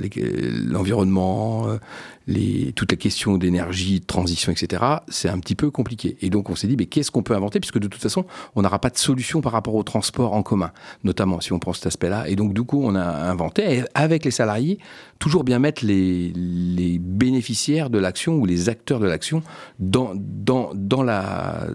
l'environnement, 0.66 1.68
euh, 1.68 1.78
les, 2.26 2.72
toutes 2.72 2.90
les 2.90 2.96
questions 2.96 3.36
d'énergie, 3.36 4.00
de 4.00 4.06
transition, 4.06 4.52
etc., 4.52 4.82
c'est 5.08 5.28
un 5.28 5.38
petit 5.38 5.54
peu 5.54 5.70
compliqué. 5.70 6.16
Et 6.22 6.30
donc 6.30 6.50
on 6.50 6.54
s'est 6.54 6.66
dit, 6.66 6.76
mais 6.76 6.86
qu'est-ce 6.86 7.10
qu'on 7.10 7.22
peut 7.22 7.34
inventer? 7.34 7.60
Puisque 7.60 7.78
de 7.78 7.88
toute 7.88 8.02
façon, 8.02 8.24
on 8.54 8.62
n'aura 8.62 8.78
pas 8.78 8.90
de 8.90 8.98
solution 8.98 9.40
par 9.40 9.52
rapport 9.52 9.74
au 9.74 9.82
transport 9.82 10.32
en 10.32 10.42
commun, 10.42 10.72
notamment 11.02 11.40
si 11.40 11.52
on 11.52 11.58
prend 11.58 11.72
cet 11.72 11.86
aspect-là. 11.86 12.28
Et 12.28 12.36
donc 12.36 12.54
du 12.54 12.62
coup, 12.62 12.80
on 12.82 12.94
a 12.94 13.02
inventé, 13.02 13.84
avec 13.94 14.24
les 14.24 14.30
salariés, 14.30 14.78
toujours 15.18 15.44
bien 15.44 15.58
mettre 15.58 15.84
les, 15.84 16.32
les 16.34 16.98
bénéficiaires 16.98 17.90
de 17.90 17.98
l'action 17.98 18.36
ou 18.36 18.46
les 18.46 18.68
acteurs 18.68 19.00
de 19.00 19.06
l'action 19.06 19.42
dans, 19.78 20.12
dans, 20.14 20.70
dans 20.74 21.02
la 21.02 21.66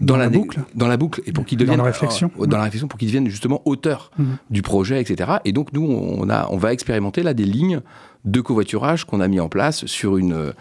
dans, 0.00 0.16
la, 0.16 0.28
boucle 0.28 0.60
dans 0.74 0.88
la 0.88 0.96
boucle 0.96 1.22
et 1.26 1.32
pour 1.32 1.44
qu'ils 1.44 1.58
deviennent 1.58 1.78
dans 1.78 1.84
la 1.84 1.90
réflexion 1.90 2.30
euh, 2.40 2.46
dans 2.46 2.56
la 2.56 2.64
réflexion 2.64 2.88
pour 2.88 2.98
qu'ils 2.98 3.08
deviennent 3.08 3.28
justement 3.28 3.62
auteurs 3.64 4.10
mmh. 4.18 4.24
du 4.50 4.62
projet 4.62 5.00
etc 5.00 5.36
et 5.44 5.52
donc 5.52 5.72
nous 5.72 5.84
on 5.84 6.28
a 6.28 6.48
on 6.50 6.56
va 6.56 6.72
expérimenter 6.72 7.22
là 7.22 7.34
des 7.34 7.44
lignes 7.44 7.80
de 8.26 8.40
covoiturage 8.40 9.04
qu'on 9.04 9.20
a 9.20 9.28
mis 9.28 9.40
en 9.40 9.48
place 9.48 9.86
sur 9.86 10.16
une 10.16 10.52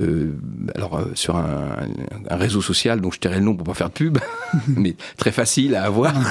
euh, 0.00 0.32
alors 0.74 0.98
euh, 0.98 1.12
sur 1.14 1.36
un, 1.36 1.86
réseau 2.30 2.60
social. 2.60 3.00
Dont 3.00 3.10
je 3.10 3.18
tairai 3.18 3.36
le 3.36 3.44
nom 3.44 3.54
pour 3.54 3.64
pas 3.64 3.74
faire 3.74 3.88
de 3.88 3.94
pub 3.94 4.18
mais 4.68 4.96
très 5.16 5.32
facile 5.32 5.74
à 5.74 5.84
avoir. 5.84 6.14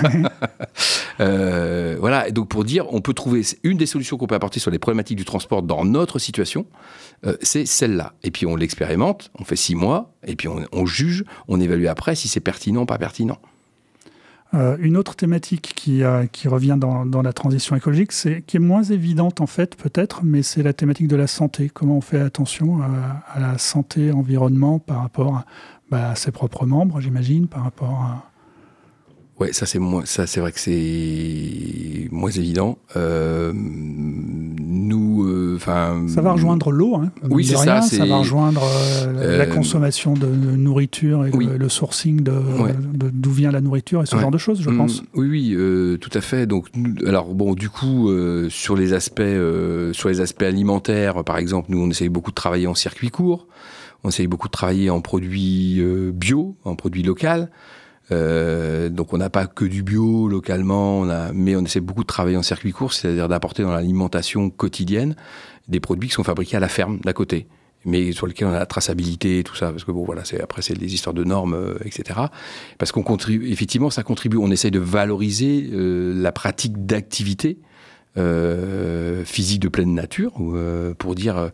Euh, 1.19 1.97
voilà. 1.99 2.27
Et 2.27 2.31
donc 2.31 2.47
pour 2.47 2.63
dire 2.63 2.85
on 2.91 2.99
peut 3.01 3.13
trouver 3.13 3.43
une 3.63 3.77
des 3.77 3.85
solutions 3.85 4.17
qu'on 4.17 4.25
peut 4.25 4.33
apporter 4.33 4.59
sur 4.59 4.71
les 4.71 4.79
problématiques 4.79 5.17
du 5.17 5.25
transport 5.25 5.61
dans 5.61 5.85
notre 5.85 6.17
situation 6.17 6.65
c'est 7.41 7.67
celle-là. 7.67 8.13
Et 8.23 8.31
puis 8.31 8.47
on 8.47 8.55
l'expérimente 8.55 9.29
on 9.37 9.43
fait 9.43 9.55
six 9.55 9.75
mois 9.75 10.15
et 10.25 10.35
puis 10.35 10.47
on, 10.47 10.65
on 10.71 10.85
juge 10.87 11.23
on 11.47 11.59
évalue 11.59 11.85
après 11.85 12.15
si 12.15 12.27
c'est 12.27 12.39
pertinent 12.39 12.83
ou 12.83 12.85
pas 12.85 12.97
pertinent 12.97 13.37
euh, 14.53 14.75
une 14.79 14.97
autre 14.97 15.15
thématique 15.15 15.73
qui, 15.75 16.03
euh, 16.03 16.25
revient 16.45 16.77
dans, 16.77 17.21
la 17.21 17.33
transition 17.33 17.75
écologique, 17.75 18.11
c'est 18.11 18.41
qui 18.41 18.57
est 18.57 18.59
moins 18.61 18.83
évidente 18.83 19.41
en 19.41 19.47
fait 19.47 19.75
peut-être, 19.75 20.21
mais 20.23 20.43
c'est 20.43 20.63
la 20.63 20.73
thématique 20.73 21.07
de 21.07 21.15
la 21.15 21.27
santé. 21.27 21.69
Comment 21.73 21.97
on 21.97 22.01
fait 22.01 22.19
attention 22.19 22.81
à, 22.81 23.23
à 23.33 23.39
la 23.39 23.57
santé, 23.57 24.11
environnement 24.11 24.79
par 24.79 25.01
rapport 25.01 25.37
à, 25.37 25.45
bah, 25.89 26.11
à 26.11 26.15
ses 26.15 26.31
propres 26.31 26.65
membres, 26.65 26.99
j'imagine, 26.99 27.47
par 27.47 27.63
rapport 27.63 28.01
à 28.01 28.31
Ouais, 29.41 29.53
ça 29.53 29.65
c'est 29.65 29.79
moins, 29.79 30.05
ça 30.05 30.27
c'est 30.27 30.39
vrai 30.39 30.51
que 30.51 30.59
c'est 30.59 32.07
moins 32.11 32.29
évident. 32.29 32.77
Euh, 32.95 33.51
euh, 33.51 33.53
enfin. 35.55 36.05
ça 36.07 36.21
va 36.21 36.33
rejoindre 36.33 36.71
l'eau, 36.71 36.95
hein, 36.95 37.11
Oui, 37.29 37.45
c'est 37.45 37.55
ça. 37.55 37.81
Ça 37.81 38.05
va 38.05 38.17
rejoindre 38.17 38.63
euh, 38.63 39.37
la 39.37 39.45
consommation 39.45 40.13
de 40.13 40.27
nourriture 40.27 41.25
et 41.25 41.31
le, 41.31 41.69
sourcing 41.69 42.21
de 42.21 42.33
d'où 43.13 43.31
vient 43.31 43.51
la 43.51 43.61
nourriture 43.61 44.01
et 44.03 44.05
ce 44.05 44.17
genre 44.17 44.31
de 44.31 44.37
choses, 44.37 44.61
je 44.61 44.69
mm, 44.69 44.77
pense. 44.77 45.03
Oui, 45.15 45.27
oui, 45.29 45.97
tout 45.99 46.09
à 46.13 46.21
fait. 46.21 46.45
Donc, 46.45 46.67
alors 47.05 47.33
bon, 47.33 47.53
du 47.53 47.69
coup, 47.69 48.09
sur 48.49 48.75
les 48.75 48.93
aspects, 48.93 49.21
sur 49.93 50.09
les 50.09 50.21
aspects 50.21 50.43
alimentaires, 50.43 51.23
par 51.23 51.37
exemple, 51.37 51.67
nous 51.71 51.81
on 51.81 51.89
essaye 51.89 52.09
beaucoup 52.09 52.31
de 52.31 52.35
travailler 52.35 52.67
en 52.67 52.75
circuit 52.75 53.09
court. 53.09 53.47
On 54.03 54.09
essaye 54.09 54.27
beaucoup 54.27 54.47
de 54.47 54.53
travailler 54.53 54.89
en 54.89 55.01
produits 55.01 55.81
bio, 56.13 56.55
en 56.63 56.75
produits 56.75 57.03
locaux. 57.03 57.47
Euh, 58.11 58.89
donc 58.89 59.13
on 59.13 59.17
n'a 59.17 59.29
pas 59.29 59.47
que 59.47 59.65
du 59.65 59.83
bio 59.83 60.27
localement, 60.27 61.05
mais 61.33 61.55
on 61.55 61.63
essaie 61.63 61.79
beaucoup 61.79 62.03
de 62.03 62.07
travailler 62.07 62.37
en 62.37 62.43
circuit 62.43 62.71
court, 62.71 62.93
c'est-à-dire 62.93 63.27
d'apporter 63.27 63.63
dans 63.63 63.71
l'alimentation 63.71 64.49
quotidienne 64.49 65.15
des 65.67 65.79
produits 65.79 66.09
qui 66.09 66.15
sont 66.15 66.23
fabriqués 66.23 66.57
à 66.57 66.59
la 66.59 66.67
ferme 66.67 66.99
d'à 66.99 67.13
côté 67.13 67.47
mais 67.85 68.11
sur 68.11 68.27
lesquels 68.27 68.47
on 68.47 68.53
a 68.53 68.59
la 68.59 68.65
traçabilité 68.65 69.39
et 69.39 69.43
tout 69.43 69.55
ça, 69.55 69.71
parce 69.71 69.83
que 69.83 69.91
bon, 69.91 70.05
voilà, 70.05 70.23
c'est 70.23 70.41
après 70.41 70.61
c'est 70.61 70.75
des 70.75 70.93
histoires 70.93 71.13
de 71.13 71.23
normes, 71.23 71.53
euh, 71.53 71.77
etc. 71.85 72.19
Parce 72.77 72.91
qu'on 72.91 73.03
contribue, 73.03 73.49
effectivement, 73.51 73.89
ça 73.89 74.03
contribue. 74.03 74.37
On 74.37 74.51
essaye 74.51 74.71
de 74.71 74.79
valoriser 74.79 75.69
euh, 75.71 76.13
la 76.15 76.31
pratique 76.31 76.85
d'activité 76.85 77.59
physique 79.23 79.59
de 79.59 79.67
pleine 79.67 79.93
nature, 79.93 80.31
euh, 80.39 80.93
pour 80.93 81.15
dire 81.15 81.37
euh, 81.37 81.49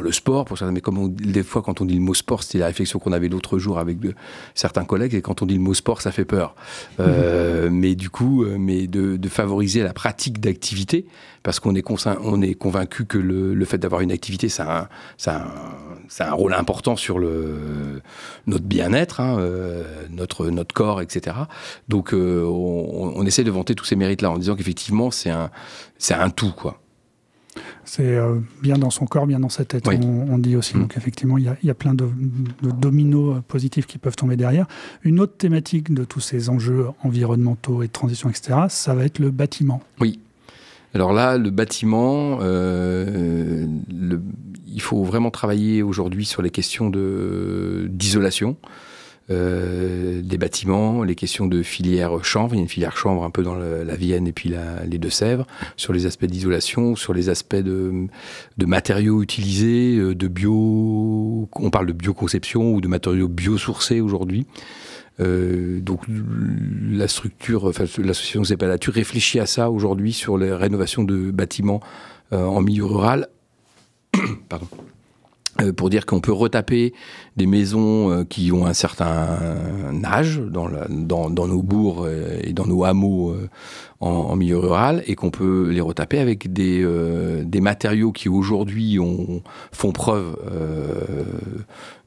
le 0.00 0.12
sport, 0.12 0.44
pour 0.44 0.58
ça, 0.58 0.70
mais 0.70 0.80
comme 0.80 0.98
on, 0.98 1.08
des 1.08 1.42
fois 1.42 1.62
quand 1.62 1.80
on 1.80 1.84
dit 1.84 1.94
le 1.94 2.00
mot 2.00 2.14
sport, 2.14 2.42
c'était 2.42 2.58
la 2.58 2.66
réflexion 2.66 2.98
qu'on 2.98 3.12
avait 3.12 3.28
l'autre 3.28 3.58
jour 3.58 3.78
avec 3.78 3.98
de, 4.00 4.14
certains 4.54 4.84
collègues, 4.84 5.14
et 5.14 5.22
quand 5.22 5.42
on 5.42 5.46
dit 5.46 5.54
le 5.54 5.60
mot 5.60 5.74
sport, 5.74 6.00
ça 6.00 6.12
fait 6.12 6.24
peur. 6.24 6.54
Euh, 7.00 7.68
mmh. 7.68 7.74
Mais 7.74 7.94
du 7.94 8.10
coup, 8.10 8.44
euh, 8.44 8.56
mais 8.58 8.86
de, 8.86 9.16
de, 9.16 9.28
favoriser 9.28 9.82
la 9.82 9.92
pratique 9.92 10.40
d'activité, 10.40 11.06
parce 11.42 11.58
qu'on 11.58 11.74
est, 11.74 11.84
on 12.22 12.42
est 12.42 12.54
convaincu 12.54 13.04
que 13.04 13.18
le, 13.18 13.54
le 13.54 13.64
fait 13.64 13.78
d'avoir 13.78 14.00
une 14.00 14.12
activité, 14.12 14.48
ça 14.48 14.64
a, 14.64 14.80
un, 14.82 14.88
ça, 15.16 15.36
a 15.36 15.40
un, 15.40 15.52
ça 16.08 16.26
a 16.26 16.30
un 16.30 16.34
rôle 16.34 16.54
important 16.54 16.96
sur 16.96 17.18
le, 17.18 18.00
notre 18.46 18.64
bien-être, 18.64 19.20
hein, 19.20 19.38
notre, 20.10 20.48
notre 20.50 20.74
corps, 20.74 21.00
etc. 21.00 21.36
Donc 21.88 22.10
on, 22.12 23.12
on 23.16 23.26
essaie 23.26 23.42
de 23.42 23.50
vanter 23.50 23.74
tous 23.74 23.84
ces 23.84 23.96
mérites-là 23.96 24.30
en 24.30 24.38
disant 24.38 24.54
qu'effectivement, 24.54 25.10
c'est 25.10 25.30
un 25.30 25.50
c'est 26.02 26.14
un 26.14 26.30
tout, 26.30 26.50
quoi. 26.50 26.81
C'est 27.84 28.16
euh, 28.16 28.38
bien 28.62 28.78
dans 28.78 28.90
son 28.90 29.06
corps, 29.06 29.26
bien 29.26 29.40
dans 29.40 29.48
sa 29.48 29.64
tête, 29.64 29.88
on, 29.88 30.38
dit 30.38 30.56
aussi. 30.56 30.76
Mmh. 30.76 30.80
Donc 30.80 30.96
effectivement, 30.96 31.38
il 31.38 31.52
y, 31.62 31.70
a, 31.70 31.74
plein 31.74 31.94
de, 31.94 32.08
dominos 32.62 33.36
euh, 33.36 33.40
positifs 33.46 33.86
qui 33.86 33.98
peuvent 33.98 34.16
tomber 34.16 34.36
derrière. 34.36 34.66
Une 35.02 35.20
autre 35.20 35.36
thématique 35.36 35.92
de 35.92 36.04
tous 36.04 36.20
ces 36.20 36.48
enjeux 36.48 36.86
environnementaux 37.02 37.82
et 37.82 37.88
de 37.88 37.92
transition, 37.92 38.28
etc., 38.28 38.60
ça 38.68 38.94
va 38.94 39.04
être 39.04 39.18
le 39.18 39.30
bâtiment. 39.30 39.82
Oui. 40.00 40.20
Alors 40.94 41.12
là, 41.12 41.38
le 41.38 41.50
bâtiment, 41.50 42.38
euh, 42.42 43.66
il 44.68 44.80
faut 44.80 45.02
vraiment 45.04 45.30
travailler 45.30 45.82
aujourd'hui 45.82 46.26
sur 46.26 46.42
les 46.42 46.50
questions 46.50 46.90
d'isolation. 46.90 48.56
Euh, 49.32 50.20
des 50.22 50.38
bâtiments, 50.38 51.02
les 51.02 51.14
questions 51.14 51.46
de 51.46 51.62
filière 51.62 52.24
chanvre. 52.24 52.54
Il 52.54 52.58
y 52.58 52.60
a 52.60 52.62
une 52.62 52.68
filière 52.68 52.96
chanvre 52.96 53.24
un 53.24 53.30
peu 53.30 53.42
dans 53.42 53.54
la 53.54 53.96
Vienne 53.96 54.26
et 54.26 54.32
puis 54.32 54.48
la, 54.48 54.84
les 54.84 54.98
Deux-Sèvres, 54.98 55.46
sur 55.76 55.92
les 55.92 56.06
aspects 56.06 56.26
d'isolation, 56.26 56.96
sur 56.96 57.14
les 57.14 57.28
aspects 57.28 57.56
de, 57.56 58.08
matériaux 58.64 59.22
utilisés, 59.22 59.96
euh, 59.96 60.14
de 60.14 60.28
bio. 60.28 61.48
On 61.54 61.70
parle 61.70 61.86
de 61.86 61.92
bioconception 61.92 62.74
ou 62.74 62.80
de 62.80 62.88
matériaux 62.88 63.28
biosourcés 63.28 64.00
aujourd'hui. 64.00 64.46
Euh, 65.20 65.80
donc 65.80 66.00
la 66.08 67.08
structure, 67.08 67.64
enfin, 67.64 67.84
l'association 67.98 68.44
Zépalature 68.44 68.94
réfléchit 68.94 69.40
à 69.40 69.46
ça 69.46 69.70
aujourd'hui 69.70 70.12
sur 70.12 70.38
les 70.38 70.52
rénovations 70.52 71.04
de 71.04 71.30
bâtiments 71.30 71.80
en 72.30 72.62
milieu 72.62 72.86
rural. 72.86 73.28
Pardon. 74.48 74.66
Euh, 75.62 75.72
pour 75.72 75.90
dire 75.90 76.06
qu'on 76.06 76.20
peut 76.20 76.32
retaper 76.32 76.92
des 77.36 77.46
maisons 77.46 78.10
euh, 78.10 78.24
qui 78.24 78.52
ont 78.52 78.66
un 78.66 78.72
certain 78.72 79.38
âge 80.04 80.40
dans, 80.40 80.68
nos 81.30 81.62
bourgs 81.62 82.06
euh, 82.06 82.40
et 82.42 82.52
dans 82.52 82.66
nos 82.66 82.84
hameaux 82.84 83.34
en, 84.02 84.36
milieu 84.36 84.58
rural 84.58 85.02
et 85.06 85.14
qu'on 85.14 85.30
peut 85.30 85.70
les 85.70 85.80
retaper 85.80 86.18
avec 86.18 86.52
des, 86.52 86.84
des 87.44 87.60
matériaux 87.60 88.12
qui 88.12 88.28
aujourd'hui 88.28 88.98
font 89.72 89.92
preuve 89.92 90.36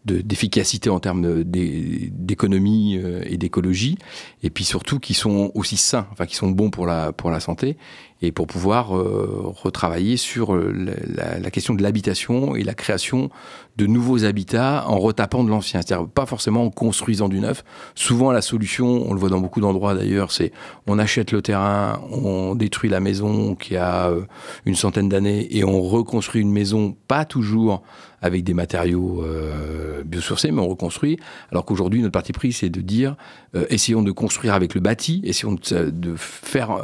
d'efficacité 0.05 0.89
en 0.89 0.99
termes 0.99 1.43
d'économie 1.43 2.99
et 3.23 3.37
d'écologie, 3.37 3.97
et 4.43 4.49
puis 4.49 4.63
surtout 4.63 4.99
qui 4.99 5.13
sont 5.13 5.51
aussi 5.55 5.77
sains, 5.77 6.07
enfin 6.11 6.25
qui 6.25 6.35
sont 6.35 6.49
bons 6.49 6.69
pour 6.69 6.85
la, 6.85 7.11
pour 7.11 7.31
la 7.31 7.39
santé, 7.39 7.77
et 8.21 8.31
pour 8.31 8.47
pouvoir 8.47 8.95
euh, 8.95 9.43
retravailler 9.45 10.17
sur 10.17 10.55
euh, 10.55 10.73
la, 11.15 11.39
la, 11.39 11.51
question 11.51 11.73
de 11.73 11.83
l'habitation 11.83 12.55
et 12.55 12.63
la 12.63 12.73
création 12.73 13.29
de 13.77 13.85
nouveaux 13.87 14.23
habitats 14.23 14.85
en 14.87 14.99
retapant 14.99 15.43
de 15.43 15.49
l'ancien, 15.49 15.81
c'est-à-dire 15.81 16.07
pas 16.07 16.25
forcément 16.25 16.63
en 16.63 16.69
construisant 16.69 17.27
du 17.27 17.39
neuf. 17.41 17.63
Souvent 17.93 18.31
la 18.31 18.41
solution, 18.41 18.87
on 18.87 19.13
le 19.13 19.19
voit 19.19 19.29
dans 19.29 19.41
beaucoup 19.41 19.59
d'endroits 19.59 19.95
d'ailleurs, 19.95 20.31
c'est 20.31 20.53
on 20.87 20.97
achète 20.97 21.33
le 21.33 21.41
terrain, 21.41 21.84
on 22.11 22.55
détruit 22.55 22.89
la 22.89 22.99
maison 22.99 23.55
qui 23.55 23.75
a 23.75 24.09
euh, 24.09 24.21
une 24.65 24.75
centaine 24.75 25.09
d'années 25.09 25.47
et 25.55 25.63
on 25.63 25.81
reconstruit 25.81 26.41
une 26.41 26.51
maison, 26.51 26.95
pas 27.07 27.25
toujours 27.25 27.83
avec 28.25 28.43
des 28.43 28.53
matériaux 28.53 29.23
euh, 29.23 30.03
biosourcés, 30.03 30.51
mais 30.51 30.59
on 30.59 30.67
reconstruit. 30.67 31.17
Alors 31.51 31.63
qu'aujourd'hui, 31.63 32.01
notre 32.01 32.11
parti 32.11 32.33
pris, 32.33 32.53
c'est 32.53 32.69
de 32.69 32.81
dire, 32.81 33.15
euh, 33.55 33.65
essayons 33.69 34.01
de 34.01 34.11
construire 34.11 34.55
avec 34.55 34.73
le 34.73 34.81
bâti, 34.81 35.21
essayons 35.23 35.53
de, 35.53 35.89
de, 35.89 36.15
faire, 36.15 36.83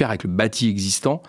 avec 0.00 0.22
le 0.24 0.30
bâti 0.30 0.68
existant, 0.68 1.22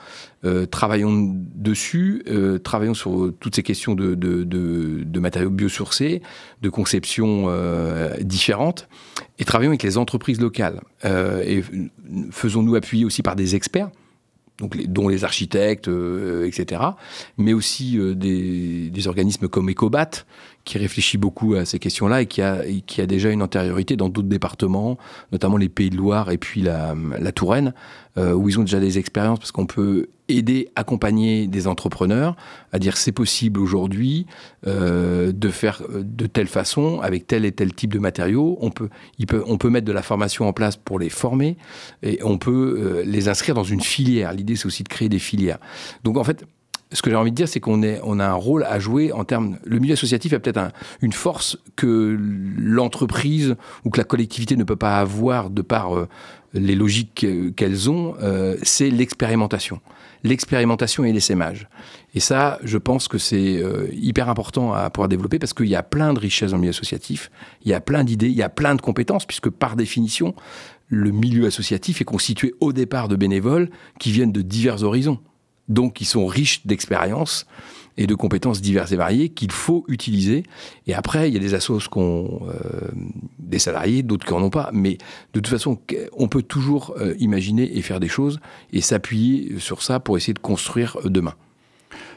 euh, 0.45 0.65
travaillons 0.65 1.35
dessus, 1.55 2.23
euh, 2.29 2.57
travaillons 2.57 2.93
sur 2.93 3.33
toutes 3.41 3.55
ces 3.55 3.63
questions 3.63 3.95
de, 3.95 4.15
de, 4.15 5.19
matériaux 5.19 5.49
biosourcés, 5.49 6.21
de 6.61 6.69
conceptions 6.69 7.47
euh, 7.47 8.15
différentes, 8.21 8.87
et 9.39 9.43
travaillons 9.43 9.71
avec 9.71 9.83
les 9.83 9.97
entreprises 9.97 10.39
locales. 10.39 10.79
Euh, 11.03 11.43
et 11.45 11.63
faisons-nous 12.31 12.75
appuyer 12.75 13.03
aussi 13.03 13.21
par 13.21 13.35
des 13.35 13.55
experts 13.55 13.89
donc 14.59 14.77
dont 14.87 15.07
les 15.07 15.23
architectes, 15.23 15.87
euh, 15.87 16.45
etc., 16.45 16.81
mais 17.37 17.53
aussi 17.53 17.97
euh, 17.97 18.13
des, 18.13 18.89
des, 18.89 19.07
organismes 19.07 19.47
comme 19.47 19.69
Ecobat, 19.69 20.25
qui 20.63 20.77
réfléchit 20.77 21.17
beaucoup 21.17 21.55
à 21.55 21.65
ces 21.65 21.79
questions-là 21.79 22.21
et 22.21 22.25
qui 22.25 22.41
a, 22.41 23.05
déjà 23.05 23.29
une 23.29 23.41
antériorité 23.41 23.95
dans 23.95 24.09
d'autres 24.09 24.27
départements, 24.27 24.97
notamment 25.31 25.57
les 25.57 25.69
Pays 25.69 25.89
de 25.89 25.97
Loire 25.97 26.31
et 26.31 26.37
puis 26.37 26.61
la, 26.61 26.95
Touraine, 27.33 27.73
euh, 28.17 28.33
où 28.33 28.49
ils 28.49 28.59
ont 28.59 28.63
déjà 28.63 28.79
des 28.79 28.97
expériences 28.97 29.39
parce 29.39 29.51
qu'on 29.51 29.65
peut 29.65 30.07
aider, 30.27 30.69
accompagner 30.75 31.47
des 31.47 31.67
entrepreneurs 31.67 32.35
à 32.71 32.79
dire 32.79 32.97
c'est 32.97 33.11
possible 33.11 33.59
aujourd'hui 33.59 34.27
euh, 34.67 35.31
de 35.31 35.49
faire 35.49 35.81
de 35.89 36.27
telle 36.27 36.47
façon 36.47 36.99
avec 37.01 37.25
tel 37.25 37.45
et 37.45 37.51
tel 37.51 37.73
type 37.73 37.93
de 37.93 37.99
matériaux. 37.99 38.57
On 38.61 38.69
peut, 38.69 38.89
on 39.47 39.57
peut 39.57 39.69
mettre 39.69 39.87
de 39.87 39.91
la 39.91 40.03
formation 40.03 40.47
en 40.47 40.53
place 40.53 40.75
pour 40.75 40.99
les 40.99 41.09
former 41.09 41.57
et 42.03 42.19
on 42.23 42.37
peut 42.37 42.77
euh, 42.79 43.03
les 43.05 43.27
inscrire 43.27 43.55
dans 43.55 43.63
une 43.63 43.81
filière. 43.81 44.33
L'idée 44.33 44.55
c'est 44.55 44.67
aussi 44.67 44.83
de 44.83 44.89
créer 44.89 45.09
des 45.09 45.19
filières. 45.19 45.59
Donc 46.03 46.17
en 46.17 46.23
fait, 46.23 46.45
ce 46.91 47.03
que 47.03 47.11
j'ai 47.11 47.15
envie 47.15 47.31
de 47.31 47.35
dire, 47.35 47.47
c'est 47.47 47.59
qu'on 47.59 47.81
on 48.03 48.19
a 48.19 48.25
un 48.25 48.33
rôle 48.33 48.63
à 48.63 48.79
jouer 48.79 49.11
en 49.11 49.23
termes. 49.23 49.57
Le 49.63 49.77
milieu 49.77 49.93
associatif 49.93 50.33
a 50.33 50.39
peut-être 50.39 50.71
une 51.01 51.13
force 51.13 51.57
que 51.75 52.17
l'entreprise 52.57 53.55
ou 53.85 53.91
que 53.91 53.99
la 53.99 54.03
collectivité 54.03 54.55
ne 54.55 54.63
peut 54.63 54.75
pas 54.75 54.97
avoir 54.97 55.51
de 55.51 55.61
par 55.61 55.95
euh, 55.95 56.07
les 56.53 56.73
logiques 56.73 57.27
qu'elles 57.55 57.91
ont. 57.91 58.15
Euh, 58.21 58.57
c'est 58.63 58.89
l'expérimentation, 58.89 59.81
l'expérimentation 60.23 61.03
et 61.03 61.13
l'essaimage. 61.13 61.69
Et 62.15 62.19
ça, 62.19 62.57
je 62.63 62.79
pense 62.79 63.07
que 63.07 63.19
c'est 63.19 63.61
euh, 63.61 63.87
hyper 63.93 64.27
important 64.27 64.73
à 64.73 64.89
pouvoir 64.89 65.09
développer 65.09 65.37
parce 65.37 65.53
qu'il 65.53 65.67
y 65.67 65.75
a 65.75 65.83
plein 65.83 66.13
de 66.13 66.19
richesses 66.19 66.51
dans 66.51 66.57
le 66.57 66.61
milieu 66.61 66.71
associatif, 66.71 67.29
il 67.63 67.69
y 67.69 67.75
a 67.75 67.81
plein 67.81 68.03
d'idées, 68.03 68.29
il 68.29 68.35
y 68.35 68.43
a 68.43 68.49
plein 68.49 68.73
de 68.73 68.81
compétences, 68.81 69.27
puisque 69.27 69.51
par 69.51 69.75
définition, 69.75 70.33
le 70.87 71.11
milieu 71.11 71.45
associatif 71.45 72.01
est 72.01 72.05
constitué 72.05 72.55
au 72.61 72.73
départ 72.73 73.09
de 73.09 73.15
bénévoles 73.15 73.69
qui 73.99 74.11
viennent 74.11 74.31
de 74.31 74.41
divers 74.41 74.83
horizons 74.83 75.19
donc 75.69 75.93
qui 75.93 76.05
sont 76.05 76.25
riches 76.25 76.65
d'expériences 76.65 77.45
et 77.97 78.07
de 78.07 78.15
compétences 78.15 78.61
diverses 78.61 78.91
et 78.93 78.95
variées 78.95 79.29
qu'il 79.29 79.51
faut 79.51 79.83
utiliser. 79.89 80.43
Et 80.87 80.93
après, 80.93 81.29
il 81.29 81.33
y 81.33 81.37
a 81.37 81.39
des 81.39 81.53
assos 81.53 81.79
qui 81.79 81.97
ont 81.97 82.41
euh, 82.47 82.87
des 83.39 83.59
salariés, 83.59 84.03
d'autres 84.03 84.25
qui 84.25 84.33
n'en 84.33 84.41
ont 84.41 84.49
pas. 84.49 84.69
Mais 84.73 84.97
de 85.33 85.39
toute 85.39 85.47
façon, 85.47 85.77
on 86.13 86.29
peut 86.29 86.41
toujours 86.41 86.95
euh, 86.97 87.13
imaginer 87.19 87.77
et 87.77 87.81
faire 87.81 87.99
des 87.99 88.07
choses 88.07 88.39
et 88.71 88.81
s'appuyer 88.81 89.59
sur 89.59 89.81
ça 89.81 89.99
pour 89.99 90.15
essayer 90.15 90.33
de 90.33 90.39
construire 90.39 90.97
euh, 91.03 91.09
demain. 91.09 91.35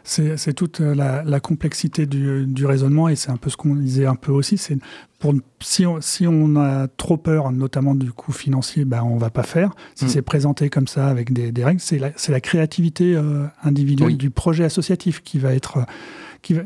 C'est 0.04 0.54
toute 0.54 0.80
la, 0.80 1.40
complexité 1.40 2.06
du, 2.06 2.66
raisonnement 2.66 3.08
et 3.08 3.16
c'est 3.16 3.30
un 3.30 3.36
peu 3.36 3.50
ce 3.50 3.56
qu'on 3.56 3.74
disait 3.74 4.06
un 4.06 4.14
peu 4.14 4.32
aussi. 4.32 4.58
C'est 4.58 4.78
pour 5.18 5.34
si 5.60 5.86
on, 5.86 6.00
si 6.00 6.26
on 6.26 6.56
a 6.56 6.88
trop 6.88 7.16
peur, 7.16 7.52
notamment 7.52 7.94
du 7.94 8.12
coût 8.12 8.32
financier, 8.32 8.84
ben 8.84 9.02
on 9.02 9.16
va 9.16 9.30
pas 9.30 9.44
faire. 9.44 9.70
Si 9.94 10.06
mm. 10.06 10.08
c'est 10.08 10.22
présenté 10.22 10.70
comme 10.70 10.88
ça 10.88 11.06
avec 11.06 11.32
des, 11.32 11.64
règles, 11.64 11.80
c'est 11.80 11.98
la, 11.98 12.10
la, 12.28 12.40
créativité 12.40 13.14
euh, 13.14 13.46
individuelle 13.62 14.16
du 14.16 14.30
projet 14.30 14.64
associatif 14.64 15.22
qui 15.22 15.38
va 15.38 15.54
être. 15.54 15.78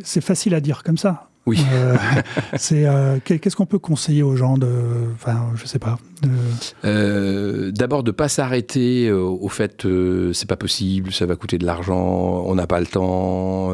C'est 0.02 0.23
facile 0.23 0.55
à 0.55 0.61
dire 0.61 0.83
comme 0.83 0.97
ça. 0.97 1.28
Oui. 1.47 1.65
Euh, 1.73 1.97
c'est 2.57 2.87
euh, 2.87 3.19
qu'est-ce 3.25 3.55
qu'on 3.55 3.67
peut 3.67 3.79
conseiller 3.79 4.25
aux 4.25 4.35
gens 4.35 4.59
de, 4.59 4.69
enfin, 5.15 5.50
je 5.55 5.65
sais 5.65 5.79
pas. 5.79 5.97
Euh, 6.85 7.71
d'abord 7.71 8.03
de 8.03 8.11
pas 8.11 8.29
s'arrêter 8.29 9.12
au 9.12 9.49
fait 9.49 9.87
c'est 10.33 10.49
pas 10.49 10.57
possible, 10.57 11.12
ça 11.12 11.25
va 11.25 11.37
coûter 11.37 11.59
de 11.59 11.65
l'argent, 11.65 12.43
on 12.47 12.55
n'a 12.57 12.67
pas 12.67 12.81
le 12.81 12.87
temps, 12.87 13.71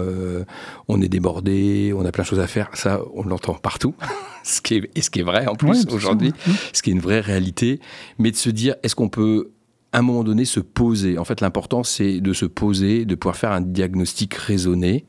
on 0.88 1.00
est 1.00 1.08
débordé, 1.08 1.94
on 1.96 2.04
a 2.04 2.12
plein 2.12 2.22
de 2.22 2.28
choses 2.28 2.40
à 2.40 2.46
faire. 2.46 2.68
Ça, 2.74 3.00
on 3.14 3.24
l'entend 3.24 3.54
partout, 3.54 3.94
ce 4.44 4.60
qui 4.60 4.74
est 4.74 4.90
et 4.94 5.00
ce 5.00 5.08
qui 5.08 5.20
est 5.20 5.24
vrai 5.24 5.46
en 5.46 5.54
plus 5.54 5.86
aujourd'hui, 5.90 6.32
ce 6.74 6.82
qui 6.82 6.90
est 6.90 6.92
une 6.92 7.00
vraie 7.00 7.20
réalité. 7.20 7.80
Mais 8.18 8.30
de 8.30 8.36
se 8.36 8.50
dire 8.50 8.74
est-ce 8.82 8.94
qu'on 8.94 9.08
peut 9.08 9.50
à 9.92 10.00
un 10.00 10.02
moment 10.02 10.24
donné 10.24 10.44
se 10.44 10.60
poser? 10.60 11.16
En 11.16 11.24
fait, 11.24 11.40
l'important 11.40 11.84
c'est 11.84 12.20
de 12.20 12.32
se 12.34 12.44
poser, 12.44 13.06
de 13.06 13.14
pouvoir 13.14 13.36
faire 13.36 13.52
un 13.52 13.62
diagnostic 13.62 14.34
raisonné 14.34 15.06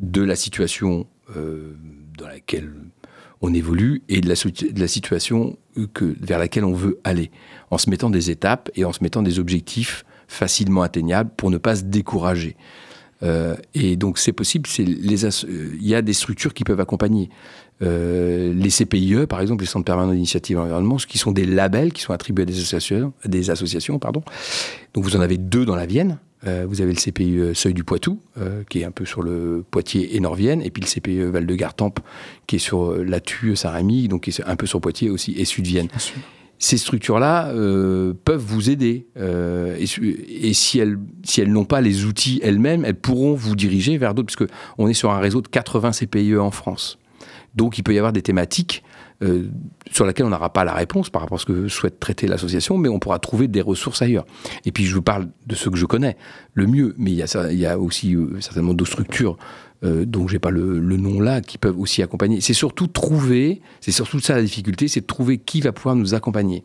de 0.00 0.22
la 0.22 0.36
situation 0.36 1.06
euh, 1.36 1.74
dans 2.16 2.28
laquelle 2.28 2.72
on 3.40 3.54
évolue 3.54 4.02
et 4.08 4.20
de 4.20 4.28
la, 4.28 4.88
situation 4.88 5.56
vers 5.76 6.38
laquelle 6.38 6.64
on 6.64 6.72
veut 6.72 6.98
aller, 7.04 7.30
en 7.70 7.78
se 7.78 7.88
mettant 7.88 8.10
des 8.10 8.30
étapes 8.30 8.70
et 8.74 8.84
en 8.84 8.92
se 8.92 9.02
mettant 9.02 9.22
des 9.22 9.38
objectifs 9.38 10.04
facilement 10.26 10.82
atteignables 10.82 11.30
pour 11.36 11.50
ne 11.50 11.58
pas 11.58 11.76
se 11.76 11.84
décourager. 11.84 12.56
Euh, 13.22 13.56
et 13.74 13.96
donc 13.96 14.18
c'est 14.18 14.32
possible, 14.32 14.68
il 14.78 15.86
y 15.86 15.94
a 15.94 16.02
des 16.02 16.12
structures 16.12 16.54
qui 16.54 16.64
peuvent 16.64 16.80
accompagner. 16.80 17.30
Euh, 17.80 18.52
les 18.52 18.70
CPIE, 18.70 19.26
par 19.28 19.40
exemple, 19.40 19.62
les 19.62 19.68
centres 19.68 19.84
permanents 19.84 20.12
d'initiative 20.12 20.58
environnement, 20.58 20.96
qui 20.96 21.18
sont 21.18 21.32
des 21.32 21.44
labels 21.44 21.92
qui 21.92 22.02
sont 22.02 22.12
attribués 22.12 22.42
à 22.42 22.46
des 22.46 22.58
associations, 22.58 23.12
des 23.24 23.50
associations 23.50 23.98
pardon. 23.98 24.22
Donc 24.94 25.04
vous 25.04 25.16
en 25.16 25.20
avez 25.20 25.38
deux 25.38 25.64
dans 25.64 25.76
la 25.76 25.86
Vienne, 25.86 26.18
euh, 26.46 26.66
vous 26.68 26.80
avez 26.80 26.92
le 26.92 26.98
CPE 26.98 27.20
euh, 27.20 27.54
Seuil 27.54 27.74
du 27.74 27.82
Poitou, 27.82 28.20
euh, 28.38 28.62
qui 28.68 28.80
est 28.80 28.84
un 28.84 28.90
peu 28.92 29.04
sur 29.04 29.22
le 29.22 29.64
Poitiers 29.68 30.16
et 30.16 30.20
Norvienne, 30.20 30.62
et 30.62 30.70
puis 30.70 30.82
le 30.82 30.86
CPE 30.86 31.30
Val 31.30 31.46
de 31.46 31.54
Gartempe, 31.54 32.00
qui 32.46 32.56
est 32.56 32.60
sur 32.60 32.96
la 32.96 33.20
Tue 33.20 33.56
Saint-Rémy, 33.56 34.08
donc 34.08 34.22
qui 34.22 34.30
est 34.30 34.44
un 34.44 34.56
peu 34.56 34.66
sur 34.66 34.80
Poitiers 34.80 35.10
aussi, 35.10 35.32
et 35.32 35.44
Sud-Vienne. 35.44 35.88
Ces 36.60 36.76
structures-là 36.76 37.52
peuvent 37.52 38.44
vous 38.44 38.68
aider. 38.68 39.06
et, 39.16 39.86
si 39.86 40.78
elles, 40.80 40.98
si 41.22 41.40
elles 41.40 41.52
n'ont 41.52 41.64
pas 41.64 41.80
les 41.80 42.04
outils 42.04 42.40
elles-mêmes, 42.42 42.84
elles 42.84 42.96
pourront 42.96 43.34
vous 43.34 43.54
diriger 43.54 43.96
vers 43.96 44.12
d'autres, 44.12 44.34
parce 44.34 44.50
qu'on 44.50 44.88
est 44.88 44.94
sur 44.94 45.12
un 45.12 45.20
réseau 45.20 45.40
de 45.40 45.46
80 45.46 45.92
CPIE 45.92 46.36
en 46.36 46.50
France. 46.50 46.98
Donc 47.54 47.78
il 47.78 47.82
peut 47.82 47.94
y 47.94 47.98
avoir 47.98 48.12
des 48.12 48.22
thématiques 48.22 48.82
euh, 49.22 49.48
sur 49.90 50.06
laquelle 50.06 50.26
on 50.26 50.30
n'aura 50.30 50.52
pas 50.52 50.64
la 50.64 50.74
réponse 50.74 51.10
par 51.10 51.22
rapport 51.22 51.38
à 51.38 51.40
ce 51.40 51.46
que 51.46 51.66
souhaite 51.66 51.98
traiter 51.98 52.28
l'association, 52.28 52.78
mais 52.78 52.88
on 52.88 53.00
pourra 53.00 53.18
trouver 53.18 53.48
des 53.48 53.60
ressources 53.60 54.00
ailleurs. 54.00 54.24
Et 54.64 54.70
puis 54.70 54.84
je 54.84 54.94
vous 54.94 55.02
parle 55.02 55.28
de 55.46 55.56
ce 55.56 55.68
que 55.68 55.76
je 55.76 55.86
connais 55.86 56.16
le 56.54 56.66
mieux, 56.68 56.94
mais 56.98 57.10
il 57.10 57.16
y 57.16 57.66
a, 57.66 57.78
aussi 57.78 58.14
euh, 58.14 58.40
certainement 58.40 58.74
d'autres 58.74 58.92
structures 58.92 59.36
euh, 59.82 60.04
dont 60.04 60.28
j'ai 60.28 60.38
pas 60.38 60.50
le, 60.50 60.78
le, 60.78 60.96
nom 60.96 61.20
là, 61.20 61.40
qui 61.40 61.58
peuvent 61.58 61.78
aussi 61.80 62.02
accompagner. 62.02 62.40
C'est 62.40 62.54
surtout 62.54 62.86
trouver, 62.86 63.60
c'est 63.80 63.92
surtout 63.92 64.20
ça 64.20 64.36
la 64.36 64.42
difficulté, 64.42 64.86
c'est 64.86 65.06
trouver 65.06 65.38
qui 65.38 65.60
va 65.62 65.72
pouvoir 65.72 65.96
nous 65.96 66.14
accompagner 66.14 66.62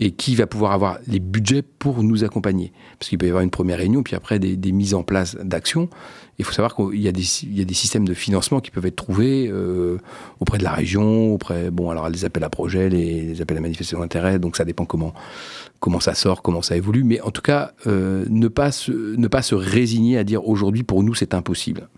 et 0.00 0.10
qui 0.10 0.34
va 0.34 0.46
pouvoir 0.46 0.72
avoir 0.72 0.98
les 1.06 1.20
budgets 1.20 1.62
pour 1.62 2.02
nous 2.02 2.24
accompagner. 2.24 2.72
Parce 2.98 3.08
qu'il 3.08 3.18
peut 3.18 3.26
y 3.26 3.28
avoir 3.28 3.42
une 3.42 3.50
première 3.50 3.78
réunion, 3.78 4.02
puis 4.02 4.16
après 4.16 4.38
des, 4.38 4.72
mises 4.72 4.94
en 4.94 5.02
place 5.02 5.36
d'actions. 5.36 5.88
Il 6.38 6.44
faut 6.44 6.52
savoir 6.52 6.74
qu'il 6.74 7.00
y, 7.00 7.08
a 7.08 7.12
des, 7.12 7.22
systèmes 7.22 8.06
de 8.06 8.14
financement 8.14 8.60
qui 8.60 8.72
peuvent 8.72 8.86
être 8.86 8.96
trouvés 8.96 9.48
euh, 9.48 9.98
auprès 10.40 10.58
de 10.58 10.64
la 10.64 10.72
région, 10.72 11.32
auprès, 11.32 11.70
bon, 11.70 11.90
alors 11.90 12.08
les 12.08 12.24
appels 12.24 12.42
à 12.42 12.50
projets, 12.50 12.88
les, 12.88 13.40
appels 13.40 13.56
à 13.56 13.60
manifestation 13.60 14.00
d'intérêt, 14.00 14.40
donc 14.40 14.56
ça 14.56 14.64
dépend 14.64 14.84
comment, 14.84 15.14
ça 16.00 16.14
sort, 16.14 16.42
comment 16.42 16.62
ça 16.62 16.76
évolue. 16.76 17.04
Mais 17.04 17.20
en 17.20 17.30
tout 17.30 17.42
cas, 17.42 17.72
euh, 17.86 18.24
ne 18.28 18.48
pas 18.48 18.72
se 18.72 19.54
résigner 19.54 20.18
à 20.18 20.24
dire 20.24 20.48
aujourd'hui, 20.48 20.82
pour 20.82 21.04
nous, 21.04 21.14
c'est 21.14 21.34
impossible. 21.34 21.88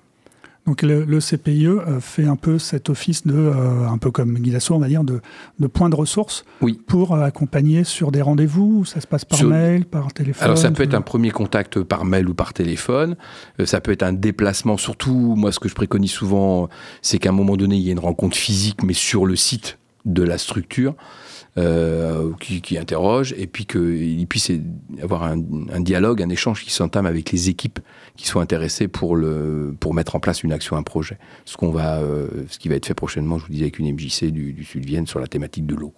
Donc 0.66 0.82
le, 0.82 1.20
CPIE 1.20 1.66
euh, 1.66 2.00
fait 2.00 2.24
un 2.24 2.34
peu 2.34 2.58
cet 2.58 2.90
office 2.90 3.24
de, 3.24 3.34
euh, 3.34 3.88
un 3.88 3.98
peu 3.98 4.10
comme 4.10 4.34
Guidasso, 4.34 4.74
on 4.74 4.78
va 4.78 4.88
dire, 4.88 5.04
de, 5.04 5.20
de 5.60 5.66
point 5.68 5.88
de 5.88 5.94
ressources 5.94 6.44
pour 6.86 7.14
euh, 7.14 7.22
accompagner 7.22 7.84
sur 7.84 8.10
des 8.10 8.20
rendez-vous. 8.20 8.84
Ça 8.84 9.00
se 9.00 9.06
passe 9.06 9.24
par 9.24 9.42
mail, 9.44 9.84
par 9.84 10.12
téléphone. 10.12 10.44
Alors 10.44 10.58
ça 10.58 10.70
peut 10.72 10.82
être 10.82 10.94
un 10.94 11.02
premier 11.02 11.30
contact 11.30 11.82
par 11.82 12.04
mail 12.04 12.28
ou 12.28 12.34
par 12.34 12.52
téléphone. 12.52 13.16
ça 13.64 13.80
peut 13.80 13.92
être 13.92 14.02
un 14.02 14.12
déplacement. 14.12 14.76
Surtout, 14.76 15.34
moi, 15.36 15.52
ce 15.52 15.60
que 15.60 15.68
je 15.68 15.74
préconise 15.74 16.10
souvent, 16.10 16.68
c'est 17.00 17.18
qu'à 17.18 17.28
un 17.28 17.32
moment 17.32 17.56
donné, 17.56 17.76
il 17.76 17.82
y 17.82 17.88
ait 17.88 17.92
une 17.92 17.98
rencontre 18.00 18.36
physique, 18.36 18.82
mais 18.82 18.92
sur 18.92 19.24
le 19.24 19.36
site 19.36 19.78
de 20.06 20.22
la 20.22 20.38
structure. 20.38 20.94
Euh, 21.58 22.32
qui, 22.38 22.76
interroge, 22.76 23.34
et 23.38 23.46
puis 23.46 23.64
qu'il 23.64 24.26
puisse 24.26 24.52
avoir 25.02 25.22
un, 25.22 25.38
dialogue, 25.80 26.20
un 26.20 26.28
échange 26.28 26.62
qui 26.62 26.70
s'entame 26.70 27.06
avec 27.06 27.32
les 27.32 27.48
équipes 27.48 27.78
qui 28.14 28.26
sont 28.26 28.40
intéressées 28.40 28.88
pour, 28.88 29.16
le, 29.16 29.74
pour 29.80 29.94
mettre 29.94 30.16
en 30.16 30.20
place 30.20 30.42
une 30.42 30.52
action, 30.52 30.76
un 30.76 30.82
projet. 30.82 31.16
Ce, 31.46 31.56
qu'on 31.56 31.70
va, 31.70 32.00
euh, 32.00 32.28
ce 32.50 32.58
qui 32.58 32.68
va 32.68 32.74
être 32.74 32.84
fait 32.84 32.92
prochainement, 32.92 33.38
je 33.38 33.46
vous 33.46 33.52
disais, 33.52 33.64
avec 33.64 33.78
une 33.78 33.90
MJC 33.90 34.26
du, 34.26 34.52
du 34.52 34.64
Sud-Vienne 34.64 35.06
sur 35.06 35.18
la 35.18 35.28
thématique 35.28 35.64
de 35.64 35.74
l'eau. 35.74 35.94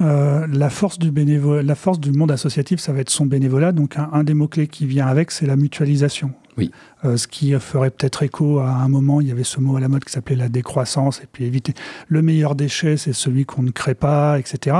Euh, 0.00 0.46
la, 0.50 0.70
force 0.70 0.98
du 0.98 1.12
la 1.12 1.74
force 1.74 2.00
du 2.00 2.10
monde 2.12 2.32
associatif, 2.32 2.80
ça 2.80 2.92
va 2.92 3.00
être 3.00 3.10
son 3.10 3.26
bénévolat. 3.26 3.72
Donc, 3.72 3.96
un, 3.98 4.24
des 4.24 4.32
mots-clés 4.32 4.68
qui 4.68 4.86
vient 4.86 5.06
avec, 5.06 5.32
c'est 5.32 5.46
la 5.46 5.56
mutualisation. 5.56 6.32
Oui. 6.58 6.70
Euh, 7.04 7.16
ce 7.16 7.26
qui 7.26 7.52
ferait 7.58 7.90
peut-être 7.90 8.22
écho 8.22 8.58
à 8.58 8.68
un 8.68 8.88
moment, 8.88 9.20
il 9.20 9.28
y 9.28 9.30
avait 9.30 9.44
ce 9.44 9.58
mot 9.60 9.76
à 9.76 9.80
la 9.80 9.88
mode 9.88 10.04
qui 10.04 10.12
s'appelait 10.12 10.36
la 10.36 10.48
décroissance, 10.48 11.20
et 11.22 11.26
puis 11.30 11.44
éviter. 11.44 11.74
Le 12.08 12.22
meilleur 12.22 12.54
déchet, 12.54 12.96
c'est 12.96 13.12
celui 13.12 13.46
qu'on 13.46 13.62
ne 13.62 13.70
crée 13.70 13.94
pas, 13.94 14.38
etc. 14.38 14.76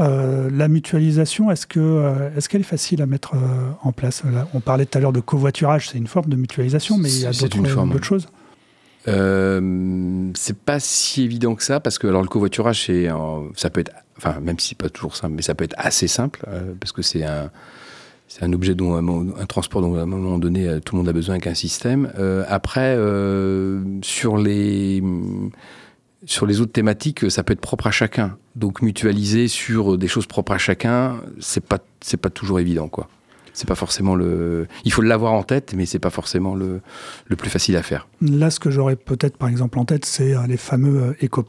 Euh, 0.00 0.48
la 0.50 0.68
mutualisation, 0.68 1.50
est-ce 1.50 1.66
que 1.66 2.30
est-ce 2.36 2.48
qu'elle 2.48 2.62
est 2.62 2.64
facile 2.64 3.02
à 3.02 3.06
mettre 3.06 3.34
en 3.82 3.92
place? 3.92 4.22
On 4.54 4.60
parlait 4.60 4.86
tout 4.86 4.98
à 4.98 5.00
l'heure 5.00 5.12
de 5.12 5.20
covoiturage, 5.20 5.90
c'est 5.90 5.98
une 5.98 6.06
forme 6.06 6.30
de 6.30 6.36
mutualisation, 6.36 6.96
mais 6.96 7.12
il 7.12 7.20
y 7.20 7.26
a 7.26 7.32
d'autres 7.32 8.02
choses. 8.02 8.26
c'est 9.04 10.58
pas 10.58 10.80
si 10.80 11.22
évident 11.22 11.54
que 11.54 11.62
ça 11.62 11.80
parce 11.80 11.98
que 11.98 12.06
alors 12.06 12.22
le 12.22 12.28
covoiturage 12.28 12.86
c'est 12.86 13.08
ça 13.56 13.70
peut 13.70 13.80
être 13.80 13.92
enfin 14.20 14.40
même 14.40 14.58
si 14.58 14.74
pas 14.74 14.88
toujours 14.88 15.16
simple, 15.16 15.34
mais 15.34 15.42
ça 15.42 15.54
peut 15.54 15.64
être 15.64 15.76
assez 15.78 16.08
simple 16.08 16.44
euh, 16.48 16.74
parce 16.78 16.92
que 16.92 17.02
c'est 17.02 17.24
un 17.24 17.50
c'est 18.30 18.44
un 18.44 18.52
objet 18.52 18.76
dont 18.76 18.94
un, 18.94 19.46
transport 19.46 19.82
dont 19.82 19.96
à 19.96 20.02
un 20.02 20.06
moment 20.06 20.38
donné 20.38 20.68
euh, 20.68 20.78
tout 20.78 20.94
le 20.94 20.98
monde 20.98 21.08
a 21.08 21.12
besoin 21.12 21.34
avec 21.34 21.48
un 21.48 21.54
système. 21.54 22.12
Euh, 22.16 22.44
après 22.46 22.94
sur 24.02 24.36
les 24.36 25.02
sur 26.26 26.46
les 26.46 26.60
autres 26.60 26.70
thématiques, 26.70 27.28
ça 27.28 27.42
peut 27.42 27.54
être 27.54 27.60
propre 27.60 27.88
à 27.88 27.90
chacun. 27.90 28.36
Donc 28.54 28.82
mutualiser 28.82 29.48
sur 29.48 29.98
des 29.98 30.06
choses 30.06 30.26
propres 30.26 30.52
à 30.52 30.58
chacun, 30.58 31.20
c'est 31.40 31.64
pas 31.64 31.78
c'est 32.00 32.18
pas 32.18 32.30
toujours 32.30 32.60
évident 32.60 32.88
quoi. 32.88 33.08
C'est 33.52 33.68
pas 33.68 33.74
forcément 33.74 34.14
le. 34.14 34.66
Il 34.84 34.92
faut 34.92 35.02
l'avoir 35.02 35.32
en 35.32 35.42
tête, 35.42 35.74
mais 35.76 35.86
c'est 35.86 35.98
pas 35.98 36.10
forcément 36.10 36.54
le, 36.54 36.80
le 37.26 37.36
plus 37.36 37.50
facile 37.50 37.76
à 37.76 37.82
faire. 37.82 38.08
Là, 38.20 38.50
ce 38.50 38.60
que 38.60 38.70
j'aurais 38.70 38.96
peut-être 38.96 39.36
par 39.36 39.48
exemple 39.48 39.78
en 39.78 39.84
tête, 39.84 40.04
c'est 40.04 40.34
euh, 40.34 40.46
les 40.46 40.56
fameux 40.56 41.16
éco, 41.20 41.44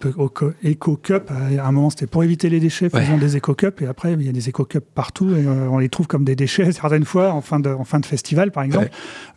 éco 0.64 0.96
cup. 0.96 1.32
À 1.32 1.68
un 1.68 1.72
moment, 1.72 1.90
c'était 1.90 2.08
pour 2.08 2.24
éviter 2.24 2.50
les 2.50 2.60
déchets, 2.60 2.90
faisons 2.90 3.18
des 3.18 3.38
éco 3.38 3.54
cups, 3.54 3.82
et 3.82 3.88
après, 3.88 4.14
il 4.14 4.24
y 4.24 4.30
a 4.30 4.32
des 4.32 4.50
éco 4.50 4.66
cups 4.66 4.86
partout, 4.96 5.30
et 5.36 5.46
on 5.48 5.80
les 5.80 5.90
trouve 5.90 6.08
comme 6.08 6.24
des 6.24 6.36
déchets 6.36 6.72
certaines 6.72 7.06
fois 7.06 7.32
en 7.32 7.42
fin 7.42 7.60
de, 7.60 7.70
en 7.70 7.84
fin 7.84 8.00
de 8.00 8.06
festival, 8.06 8.52
par 8.52 8.64
exemple. 8.64 8.90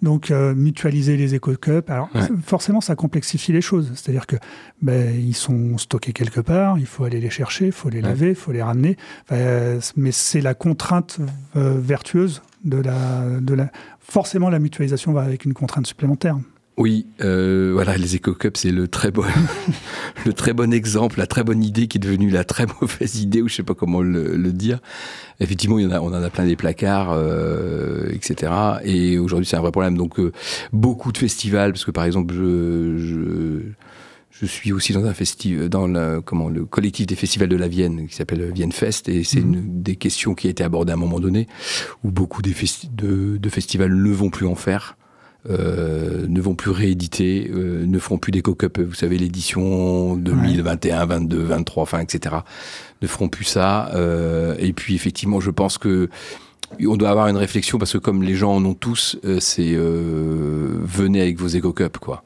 Donc, 0.03 0.31
mutualiser 0.31 1.17
les 1.17 1.35
éco 1.35 1.55
cups. 1.55 1.89
Alors, 1.89 2.09
forcément, 2.45 2.81
ça 2.81 2.95
complexifie 2.95 3.53
les 3.53 3.61
choses. 3.61 3.93
C'est-à-dire 3.95 4.27
que 4.27 4.37
ben, 4.83 5.15
ils 5.15 5.35
sont 5.35 5.79
stockés 5.79 6.13
quelque 6.13 6.41
part, 6.41 6.79
il 6.79 6.87
faut 6.87 7.05
aller 7.05 7.21
les 7.21 7.31
chercher, 7.31 7.67
il 7.67 7.73
faut 7.73 7.89
les 7.89 8.01
laver, 8.01 8.31
il 8.31 8.35
faut 8.35 8.53
les 8.53 8.63
ramener. 8.63 8.97
mais 9.31 10.13
c'est 10.13 10.41
la 10.41 10.55
contrainte 10.55 11.19
vertueuse 11.55 12.43
de 12.65 12.79
la, 12.79 13.41
de 13.41 13.55
la. 13.55 13.71
Forcément, 14.01 14.51
la 14.51 14.59
mutualisation 14.59 15.13
va 15.13 15.23
avec 15.23 15.45
une 15.45 15.55
contrainte 15.55 15.87
supplémentaire. 15.87 16.37
Oui, 16.77 17.07
euh, 17.21 17.71
voilà, 17.73 17.97
les 17.97 18.17
éco-cups, 18.17 18.59
c'est 18.59 18.73
le 18.73 18.89
très 18.89 19.13
bon, 19.13 19.23
le 20.27 20.33
très 20.33 20.53
bon 20.53 20.73
exemple, 20.73 21.21
la 21.21 21.29
très 21.29 21.45
bonne 21.45 21.63
idée 21.63 21.87
qui 21.87 21.99
est 21.99 22.01
devenue 22.01 22.31
la 22.31 22.43
très 22.43 22.67
mauvaise 22.81 23.21
idée, 23.21 23.43
ou 23.43 23.49
je 23.49 23.55
sais 23.55 23.63
pas 23.63 23.75
comment 23.75 24.03
le, 24.03 24.53
dire. 24.53 24.81
Effectivement, 25.39 25.77
on 25.77 26.09
en 26.09 26.23
a 26.23 26.31
plein 26.31 26.47
des 26.47 26.57
placards, 26.57 27.13
euh, 27.13 28.09
etc. 28.11 28.53
Et 28.83 29.19
aujourd'hui, 29.19 29.47
c'est 29.47 29.57
un 29.57 29.61
vrai 29.61 29.71
problème. 29.71 29.97
Donc, 29.97 30.19
euh, 30.19 30.33
beaucoup 30.73 31.13
de 31.13 31.19
festivals, 31.19 31.73
parce 31.73 31.85
que 31.85 31.93
par 31.93 32.05
exemple, 32.05 32.35
je 32.35 33.61
je 34.41 34.47
suis 34.47 34.73
aussi 34.73 34.93
dans 34.93 35.05
un 35.05 35.15
festival, 35.15 35.69
dans 35.69 35.87
le, 35.87 36.21
comment, 36.21 36.49
le 36.49 36.65
collectif 36.65 37.07
des 37.07 37.15
festivals 37.15 37.49
de 37.49 37.57
la 37.57 37.69
Vienne 37.69 38.09
qui 38.09 38.15
s'appelle 38.15 38.51
Vienne 38.53 38.73
Fest 38.73 39.09
et 39.09 39.23
c'est 39.23 39.41
mhm. 39.41 39.55
une 39.55 39.83
des 39.83 39.97
questions 39.97 40.35
qui 40.35 40.49
a 40.49 40.51
été 40.51 40.65
abordée 40.65 40.93
à 40.93 40.95
un 40.95 40.99
moment 40.99 41.21
donné 41.21 41.47
où 42.03 42.11
beaucoup 42.11 42.43
des 42.43 42.55
de, 42.93 43.37
de, 43.37 43.49
festivals 43.49 43.95
ne 43.95 44.13
vont 44.13 44.31
plus 44.31 44.47
en 44.47 44.55
faire. 44.55 44.97
Euh, 45.51 46.27
ne 46.27 46.41
vont 46.41 46.55
plus 46.55 46.71
rééditer, 46.71 47.51
euh, 47.53 47.85
ne 47.85 47.99
feront 47.99 48.17
plus 48.17 48.33
des 48.33 48.41
co-cup, 48.41 48.81
vous 48.81 48.95
savez, 48.95 49.19
l'édition 49.19 50.17
2021, 50.17 51.05
22, 51.05 51.43
23, 51.43 51.83
enfin, 51.83 51.99
etc. 51.99 52.37
Ne 53.03 53.07
feront 53.07 53.29
plus 53.29 53.45
ça. 53.45 53.91
Euh, 53.95 54.55
et 54.59 54.73
puis, 54.73 54.95
effectivement, 54.95 55.41
je 55.41 55.51
pense 55.51 55.77
que 55.77 56.09
on 56.81 56.97
doit 56.97 57.11
avoir 57.11 57.29
une 57.29 57.37
réflexion 57.37 57.79
parce 57.79 57.93
que 57.93 57.99
comme 57.99 58.23
les 58.23 58.35
gens 58.35 58.55
en 58.55 58.65
ont 58.65 58.75
tous, 58.75 59.19
euh, 59.25 59.39
c'est 59.41 59.75
euh, 59.75 60.79
venez 60.83 61.21
avec 61.21 61.39
vos 61.39 61.49
éco-cups, 61.49 61.99
quoi. 61.99 62.25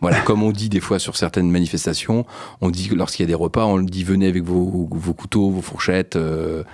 Voilà, 0.00 0.20
comme 0.20 0.42
on 0.42 0.50
dit 0.50 0.68
des 0.68 0.80
fois 0.80 0.98
sur 0.98 1.16
certaines 1.16 1.50
manifestations, 1.50 2.24
on 2.60 2.70
dit 2.70 2.88
que 2.88 2.94
lorsqu'il 2.94 3.24
y 3.24 3.26
a 3.26 3.28
des 3.28 3.34
repas, 3.34 3.66
on 3.66 3.78
dit 3.78 4.04
venez 4.04 4.26
avec 4.26 4.42
vos, 4.42 4.88
couteaux, 5.16 5.50
vos 5.50 5.60
fourchettes, 5.60 6.16
euh, 6.16 6.64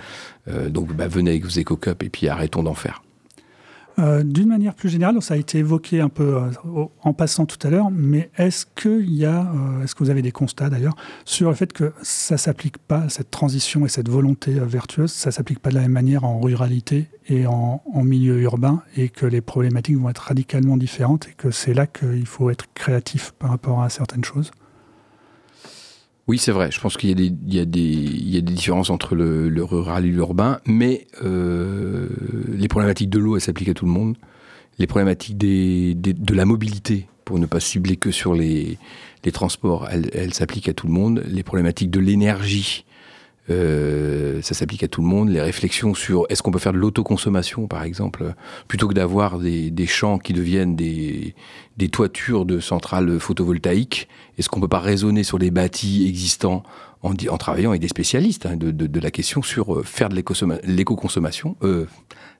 euh, 0.47 0.69
donc 0.69 0.93
bah, 0.93 1.07
venez 1.07 1.31
avec 1.31 1.43
vos 1.43 1.49
éco-cups 1.49 2.03
et 2.03 2.09
puis 2.09 2.29
arrêtons 2.29 2.63
d'en 2.63 2.73
faire. 2.73 3.01
Euh, 3.99 4.21
d'une 4.21 4.49
manière 4.49 4.75
plus 4.75 4.89
générale, 4.89 5.19
ça 5.23 5.33
a 5.33 5.37
été 5.37 5.57
évoqué 5.57 6.01
un 6.01 6.09
peu 6.09 6.35
euh, 6.35 6.85
en 7.01 7.13
passant 7.13 7.47
tout 7.47 7.57
à 7.65 7.71
l'heure, 7.71 7.89
mais 7.89 8.29
est-ce 8.37 8.65
qu'il 8.65 9.11
y 9.11 9.25
a, 9.25 9.41
euh, 9.41 9.83
est-ce 9.83 9.95
que 9.95 10.03
vous 10.03 10.11
avez 10.11 10.21
des 10.21 10.31
constats 10.31 10.69
d'ailleurs 10.69 10.95
sur 11.25 11.49
le 11.49 11.55
fait 11.55 11.73
que 11.73 11.93
ça 12.03 12.37
s'applique 12.37 12.77
pas 12.77 13.09
cette 13.09 13.31
transition 13.31 13.87
et 13.87 13.89
cette 13.89 14.07
volonté 14.07 14.51
vertueuse, 14.51 15.11
ça 15.11 15.31
s'applique 15.31 15.59
pas 15.59 15.71
de 15.71 15.75
la 15.75 15.81
même 15.81 15.93
manière 15.93 16.25
en 16.25 16.39
ruralité 16.39 17.07
et 17.27 17.47
en, 17.47 17.81
en, 17.91 18.03
milieu 18.03 18.39
urbain, 18.41 18.83
et 18.95 19.09
que 19.09 19.25
les 19.25 19.41
problématiques 19.41 19.97
vont 19.97 20.09
être 20.09 20.19
radicalement 20.19 20.77
différentes, 20.77 21.27
et 21.29 21.33
que 21.33 21.49
c'est 21.49 21.73
là 21.73 21.87
qu'il 21.87 22.27
faut 22.27 22.51
être 22.51 22.65
créatif 22.75 23.33
par 23.39 23.49
rapport 23.49 23.81
à 23.81 23.89
certaines 23.89 24.23
choses? 24.23 24.51
Oui, 26.27 26.37
c'est 26.37 26.51
vrai. 26.51 26.71
Je 26.71 26.79
pense 26.81 26.97
qu'il 26.97 27.09
y, 27.09 27.59
a 27.59 27.65
des 27.65 28.41
différences 28.41 28.89
entre 28.89 29.15
le, 29.15 29.63
rural 29.63 30.05
et 30.05 30.09
l'urbain, 30.09 30.59
mais 30.65 31.07
euh, 31.23 32.09
les 32.49 32.67
problématiques 32.67 33.09
de 33.09 33.17
l'eau, 33.17 33.37
elles 33.37 33.41
s'appliquent 33.41 33.69
à 33.69 33.73
tout 33.73 33.85
le 33.85 33.91
monde. 33.91 34.17
Les 34.77 34.87
problématiques 34.87 35.37
de 35.37 36.33
la 36.35 36.45
mobilité, 36.45 37.07
pour 37.23 37.39
ne 37.39 37.45
pas 37.45 37.61
cibler 37.61 37.95
que 37.95 38.11
sur 38.11 38.33
les, 38.35 38.77
transports, 39.31 39.87
elles 39.89 40.33
s'appliquent 40.33 40.69
à 40.69 40.73
tout 40.73 40.87
le 40.87 40.93
monde. 40.93 41.23
Les 41.27 41.43
problématiques 41.43 41.91
de 41.91 41.99
l'énergie, 41.99 42.85
euh, 43.49 44.41
ça 44.41 44.53
s'applique 44.53 44.83
à 44.83 44.87
tout 44.87 45.01
le 45.01 45.07
monde. 45.07 45.29
Les 45.29 45.41
réflexions 45.41 45.93
sur 45.93 46.25
est-ce 46.29 46.41
qu'on 46.41 46.51
peut 46.51 46.59
faire 46.59 46.73
de 46.73 46.77
l'autoconsommation, 46.77 47.67
par 47.67 47.83
exemple, 47.83 48.33
plutôt 48.67 48.87
que 48.87 48.93
d'avoir 48.93 49.39
des, 49.39 49.87
champs 49.87 50.19
qui 50.19 50.33
deviennent 50.33 50.75
des, 50.75 51.33
toitures 51.91 52.45
de 52.45 52.59
centrales 52.59 53.19
photovoltaïques, 53.19 54.07
est-ce 54.37 54.49
qu'on 54.49 54.59
peut 54.59 54.67
pas 54.67 54.79
raisonner 54.79 55.23
sur 55.23 55.37
les 55.37 55.51
bâtis 55.51 56.07
existants 56.07 56.63
en, 57.03 57.13
en 57.29 57.37
travaillant 57.37 57.71
avec 57.71 57.81
des 57.81 57.87
spécialistes 57.87 58.45
hein, 58.45 58.55
de, 58.57 58.99
la 58.99 59.11
question 59.11 59.41
sur 59.41 59.75
euh, 59.75 59.83
faire 59.83 60.09
de 60.09 60.15
l'éco-consommation, 60.15 61.55
euh, 61.63 61.85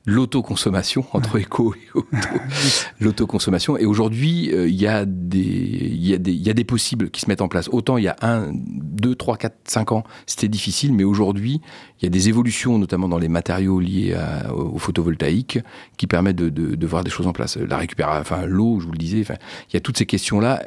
l'autoconsommation 0.05 1.05
entre 1.13 1.37
éco 1.37 1.73
et 1.75 1.87
auto, 1.93 2.07
l'autoconsommation. 2.99 3.77
Et 3.77 3.85
aujourd'hui, 3.85 4.51
euh, 4.51 4.67
il 4.67 4.75
y 4.75 4.87
a 4.87 5.05
des, 5.05 5.39
il 5.39 6.05
y 6.05 6.13
a 6.13 6.17
des, 6.17 6.31
il 6.31 6.41
y 6.41 6.49
a 6.49 6.53
des 6.53 6.63
possibles 6.63 7.09
qui 7.11 7.21
se 7.21 7.27
mettent 7.27 7.41
en 7.41 7.47
place. 7.47 7.69
Autant 7.71 7.97
il 7.97 8.05
y 8.05 8.07
a 8.07 8.15
un, 8.21 8.51
deux, 8.53 9.15
trois, 9.15 9.37
quatre, 9.37 9.57
cinq 9.65 9.91
ans, 9.91 10.03
c'était 10.25 10.47
difficile, 10.47 10.93
mais 10.93 11.03
aujourd'hui, 11.03 11.61
il 12.01 12.05
y 12.05 12.07
a 12.07 12.09
des 12.09 12.29
évolutions, 12.29 12.77
notamment 12.77 13.07
dans 13.07 13.19
les 13.19 13.29
matériaux 13.29 13.79
liés 13.79 14.17
au, 14.53 14.77
photovoltaïque, 14.77 15.59
qui 15.97 16.07
permettent 16.07 16.35
de, 16.35 16.49
de, 16.49 16.75
de, 16.75 16.87
voir 16.87 17.03
des 17.03 17.11
choses 17.11 17.27
en 17.27 17.33
place. 17.33 17.57
La 17.57 17.77
récupération, 17.77 18.21
enfin 18.21 18.45
l'eau, 18.45 18.79
je 18.79 18.85
vous 18.85 18.91
le 18.91 18.97
disais, 18.97 19.21
enfin, 19.21 19.35
il 19.69 19.73
y 19.73 19.77
a 19.77 19.81
toutes 19.81 19.97
ces 19.97 20.05
questions-là. 20.05 20.63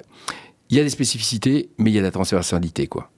Il 0.69 0.77
y 0.77 0.81
a 0.81 0.85
des 0.85 0.91
spécificités, 0.91 1.71
mais 1.79 1.91
il 1.91 1.95
y 1.95 1.99
a 1.99 2.03
la 2.03 2.13
transversalité, 2.13 2.87
quoi. 2.87 3.11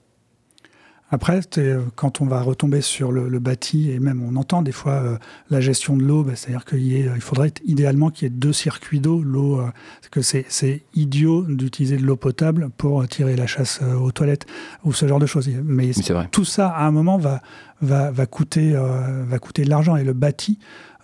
Après, 1.14 1.40
euh, 1.58 1.82
quand 1.94 2.22
on 2.22 2.26
va 2.26 2.40
retomber 2.40 2.80
sur 2.80 3.12
le, 3.12 3.38
bâti, 3.38 3.90
et 3.90 4.00
même 4.00 4.22
on 4.26 4.34
entend 4.36 4.62
des 4.62 4.72
fois 4.72 4.94
euh, 4.94 5.18
la 5.50 5.60
gestion 5.60 5.94
de 5.94 6.02
l'eau, 6.02 6.24
bah, 6.24 6.32
c'est-à-dire 6.36 6.64
qu'il 6.64 6.80
il 6.80 7.20
faudrait 7.20 7.52
idéalement 7.66 8.08
qu'il 8.08 8.24
y 8.24 8.26
ait 8.28 8.34
deux 8.34 8.54
circuits 8.54 8.98
d'eau. 8.98 9.22
L'eau, 9.22 9.60
euh, 9.60 9.70
que 10.10 10.22
c'est 10.22 10.82
idiot 10.94 11.42
d'utiliser 11.42 11.98
de 11.98 12.02
l'eau 12.02 12.16
potable 12.16 12.70
pour 12.78 13.06
tirer 13.08 13.36
la 13.36 13.46
chasse 13.46 13.80
aux 13.82 14.10
toilettes 14.10 14.46
ou 14.84 14.94
ce 14.94 15.06
genre 15.06 15.18
de 15.18 15.26
choses. 15.26 15.50
Mais, 15.62 15.90
tout 16.30 16.46
ça, 16.46 16.68
à 16.68 16.86
un 16.86 16.90
moment, 16.90 17.18
va, 17.18 17.42
va, 17.82 18.10
va 18.10 18.24
coûter, 18.24 18.72
va 18.72 19.38
coûter 19.38 19.64
de 19.64 19.70
l'argent. 19.70 19.96
Et 19.96 20.04
le 20.04 20.12
bâti 20.12 20.58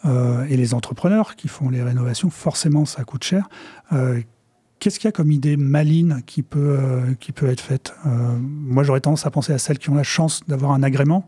et 0.05 0.57
les 0.57 0.75
entrepreneurs 0.75 1.37
qui 1.37 1.49
font 1.49 1.71
les 1.71 1.83
rénovations, 1.83 2.31
forcément, 2.31 2.85
ça 2.85 3.05
coûte 3.05 3.25
cher 3.25 3.49
Qu'est-ce 4.79 5.01
qu'il 5.01 5.09
y 5.09 5.11
a 5.11 5.12
comme 5.12 5.33
idée 5.33 5.57
maligne 5.57 6.23
qui 6.27 6.43
peut, 6.43 6.77
euh, 6.79 7.14
qui 7.19 7.33
peut 7.33 7.49
être 7.49 7.61
faite? 7.61 7.95
Euh, 8.07 8.38
Moi, 8.41 8.85
j'aurais 8.85 9.01
tendance 9.01 9.27
à 9.27 9.31
penser 9.31 9.53
à 9.53 9.59
celles 9.59 9.79
qui 9.79 9.91
ont 9.91 9.95
la 9.95 10.05
chance 10.05 10.43
d'avoir 10.47 10.73
un 10.73 10.83
agrément. 10.83 11.25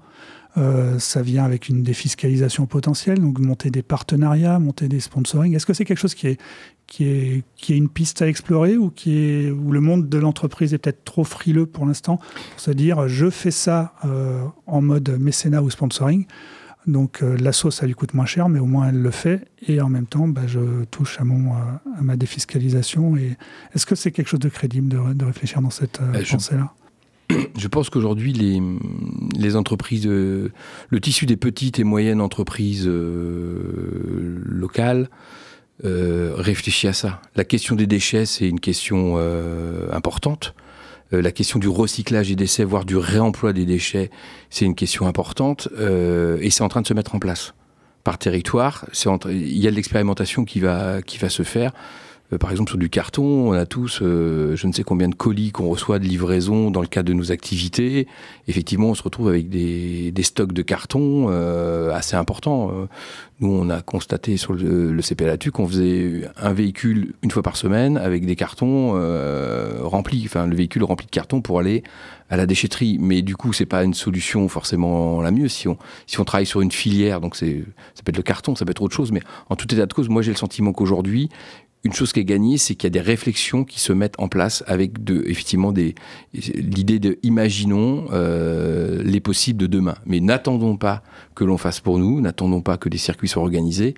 Euh, 0.57 0.99
ça 0.99 1.23
vient 1.23 1.45
avec 1.45 1.69
une 1.69 1.83
défiscalisation 1.83 2.67
potentielle, 2.67 3.21
donc 3.21 3.39
monter 3.39 3.71
des 3.71 3.83
partenariats, 3.83 4.59
monter 4.59 4.89
des 4.89 5.01
sponsoring. 5.01 5.55
Est-ce 5.55 5.67
que 5.67 5.75
c'est 5.75 5.85
quelque 5.85 5.99
chose 5.99 6.15
qui 6.15 6.29
est, 6.29 6.41
qui, 6.87 7.05
est, 7.05 7.45
qui 7.57 7.73
est 7.73 7.77
une 7.77 7.89
piste 7.89 8.23
à 8.23 8.29
explorer 8.29 8.77
ou 8.77 8.91
qui 8.91 9.17
est, 9.19 9.51
où 9.51 9.73
le 9.73 9.81
monde 9.81 10.09
de 10.09 10.19
l'entreprise 10.19 10.75
est 10.75 10.79
peut-être 10.79 11.05
trop 11.05 11.25
frileux 11.25 11.67
pour 11.67 11.87
l'instant 11.87 12.17
pour 12.17 12.61
se 12.61 12.73
dire 12.73 13.07
je 13.07 13.31
fais 13.31 13.53
ça 13.53 13.95
en 14.67 14.83
mode 14.83 15.17
mécénat 15.21 15.63
ou 15.63 15.71
sponsoring? 15.71 16.27
Donc 16.87 17.23
euh, 17.23 17.37
la 17.37 17.53
sauce, 17.53 17.77
ça 17.77 17.87
lui 17.87 17.95
coûte 17.95 18.15
moins 18.15 18.27
cher, 18.27 18.49
mais 18.49 18.59
au 18.59 18.67
moins 18.67 18.89
elle 18.89 19.01
le 19.01 19.11
fait. 19.11 19.47
Et 19.67 19.81
en 19.81 19.89
même 19.89 20.07
temps, 20.07 20.29
bah, 20.29 20.43
je 20.47 20.85
touche 20.91 21.21
à, 21.21 21.25
mon, 21.25 21.53
euh, 21.53 21.59
à 21.99 22.03
ma 22.03 22.17
défiscalisation. 22.17 23.17
Et 23.17 23.37
est-ce 23.75 23.87
que 23.87 23.95
c'est 23.95 24.13
quelque 24.13 24.29
chose 24.29 24.41
de 24.41 24.49
crédible 24.49 24.89
de, 25.15 25.25
réfléchir 25.25 25.61
dans 25.61 25.71
cette 25.71 26.01
euh, 26.01 26.23
pensée-là? 26.29 26.73
Je 27.57 27.69
pense 27.69 27.91
qu'aujourd'hui, 27.91 28.33
les, 28.33 28.61
les, 29.39 29.55
entreprises, 29.55 30.05
le 30.07 30.51
tissu 31.01 31.27
des 31.27 31.37
petites 31.37 31.79
et 31.79 31.85
moyennes 31.85 32.21
entreprises 32.21 32.89
locales 34.43 35.09
réfléchit 35.85 36.89
à 36.89 36.93
ça. 36.93 37.23
La 37.37 37.45
question 37.45 37.77
des 37.77 37.87
déchets, 37.87 38.27
c'est 38.27 38.49
une 38.49 38.59
question 38.59 39.17
importante. 39.93 40.57
Euh, 41.13 41.23
la 41.23 41.33
question 41.33 41.59
du 41.59 41.69
recyclage 41.69 42.29
des 42.29 42.37
déchets, 42.37 42.65
voire 42.65 42.85
du 42.85 42.97
réemploi 42.97 43.53
des 43.53 43.65
déchets, 43.65 44.11
c'est 44.49 44.65
une 44.65 44.75
question 44.75 45.07
importante 45.07 45.69
euh, 45.79 46.39
et 46.41 46.51
c'est 46.51 46.63
en 46.63 46.69
train 46.69 46.83
de 46.83 46.87
se 46.87 46.95
mettre 46.95 47.15
en 47.15 47.19
place 47.19 47.55
par 48.05 48.19
territoire. 48.19 48.87
Il 49.29 49.59
y 49.59 49.67
a 49.67 49.71
de 49.71 49.77
l'expérimentation 49.77 50.45
qui 50.45 50.61
va, 50.61 51.03
qui 51.03 51.19
va 51.19 51.29
se 51.29 51.43
faire. 51.43 51.73
Euh, 52.33 52.39
par 52.39 52.51
exemple, 52.51 52.71
sur 52.71 52.79
du 52.79 52.91
carton, 52.91 53.51
on 53.51 53.53
a 53.53 53.67
tous, 53.67 54.01
euh, 54.03 54.55
je 54.57 54.67
ne 54.67 54.73
sais 54.73 54.83
combien 54.83 55.09
de 55.09 55.15
colis 55.15 55.53
qu'on 55.53 55.69
reçoit 55.69 55.99
de 55.99 56.05
livraison 56.05 56.71
dans 56.71 56.81
le 56.81 56.87
cadre 56.87 57.09
de 57.09 57.15
nos 57.15 57.33
activités. 57.33 58.07
Effectivement, 58.49 58.89
on 58.91 58.95
se 58.95 59.03
retrouve 59.03 59.29
avec 59.29 59.49
des, 59.49 60.13
stocks 60.23 60.53
de 60.53 60.63
carton 60.63 61.27
euh, 61.31 61.93
assez 61.93 62.15
importants. 62.15 62.71
Nous, 63.41 63.49
on 63.49 63.71
a 63.71 63.81
constaté 63.81 64.37
sur 64.37 64.53
le, 64.53 64.93
le 64.93 65.03
CPLATU 65.03 65.51
qu'on 65.51 65.67
faisait 65.67 66.29
un 66.37 66.53
véhicule 66.53 67.15
une 67.23 67.31
fois 67.31 67.43
par 67.43 67.57
semaine 67.57 67.97
avec 67.97 68.27
des 68.27 68.37
cartons 68.37 68.93
remplis, 69.83 70.23
enfin 70.27 70.47
le 70.47 70.55
véhicule 70.55 70.85
rempli 70.85 71.07
de 71.07 71.11
cartons 71.11 71.41
pour 71.41 71.59
aller 71.59 71.83
à 72.29 72.37
la 72.37 72.47
déchetterie. 72.47 72.99
Mais 73.01 73.23
du 73.23 73.37
coup, 73.37 73.53
c'est 73.53 73.67
pas 73.67 73.83
une 73.83 73.95
solution 73.95 74.47
forcément 74.49 75.23
la 75.23 75.31
mieux 75.31 75.49
si 75.49 75.69
on, 75.69 75.79
si 76.07 76.21
on 76.21 76.25
travaille 76.25 76.47
sur 76.47 76.61
une 76.61 76.71
filière. 76.71 77.21
Donc 77.21 77.35
ça 77.35 77.47
peut 77.47 78.11
être 78.11 78.17
le 78.19 78.23
carton, 78.23 78.55
ça 78.55 78.67
peut 78.67 78.73
être 78.73 78.83
autre 78.83 78.95
chose. 78.95 79.11
Mais 79.11 79.23
en 79.49 79.57
tout 79.57 79.73
état 79.75 79.87
de 79.87 79.93
cause, 79.93 80.09
moi 80.11 80.21
j'ai 80.21 80.33
le 80.33 80.37
sentiment 80.37 80.73
qu'aujourd'hui, 80.73 81.31
une 81.83 81.93
chose 81.95 82.13
qui 82.13 82.21
est 82.21 82.25
gagnée, 82.25 82.59
c'est 82.59 82.75
qu'il 82.75 82.85
y 82.85 82.89
a 82.89 82.91
des 82.91 83.01
réflexions 83.01 83.65
qui 83.65 83.81
se 83.81 83.93
mettent 83.93 84.19
en 84.19 84.29
place 84.29 84.63
avec 84.67 84.93
effectivement 85.25 85.73
l'idée 86.33 86.99
de 86.99 87.19
imaginons 87.23 88.07
euh, 88.13 89.03
les 89.03 89.21
possibles 89.21 89.59
de 89.59 89.67
demain. 89.67 89.95
Mais 90.05 90.21
n'attendons 90.21 90.77
pas 90.77 91.03
que 91.35 91.45
l'on 91.45 91.57
fasse 91.57 91.81
pour 91.81 91.99
nous, 91.99 92.21
n'attendons 92.21 92.61
pas 92.61 92.77
que 92.77 92.91
des 92.91 92.99
circuits 92.99 93.29
soient 93.29 93.43
organisés. 93.43 93.95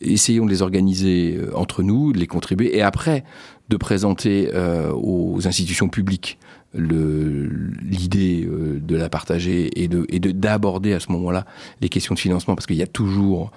Essayons 0.00 0.44
de 0.44 0.50
les 0.50 0.62
organiser 0.62 1.36
euh, 1.36 1.56
entre 1.56 1.82
nous, 1.82 2.12
de 2.12 2.18
les 2.18 2.26
contribuer, 2.28 2.76
et 2.76 2.82
après 2.82 3.24
de 3.68 3.76
présenter 3.76 4.50
euh, 4.54 4.92
aux 4.92 5.48
institutions 5.48 5.88
publiques 5.88 6.38
l'idée 6.76 8.44
euh, 8.46 8.80
de 8.80 8.96
la 8.96 9.08
partager 9.08 9.82
et 9.82 9.88
de 9.88 10.06
et 10.08 10.20
d'aborder 10.20 10.92
à 10.92 11.00
ce 11.00 11.10
moment-là 11.12 11.44
les 11.80 11.88
questions 11.88 12.14
de 12.14 12.18
financement 12.18 12.54
parce 12.54 12.66
qu'il 12.66 12.76
y 12.76 12.82
a 12.82 12.86
toujours 12.86 13.50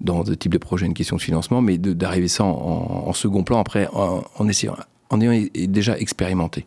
dans 0.00 0.24
ce 0.24 0.32
type 0.32 0.52
de 0.52 0.58
projet 0.58 0.86
une 0.86 0.94
question 0.94 1.16
de 1.16 1.22
financement 1.22 1.60
mais 1.60 1.78
d'arriver 1.78 2.28
ça 2.28 2.44
en, 2.44 3.12
second 3.12 3.42
plan 3.42 3.58
après 3.58 3.88
en, 3.92 4.48
essayant 4.48 4.76
en 5.10 5.20
ayant 5.20 5.46
déjà 5.54 5.98
expérimenté. 5.98 6.66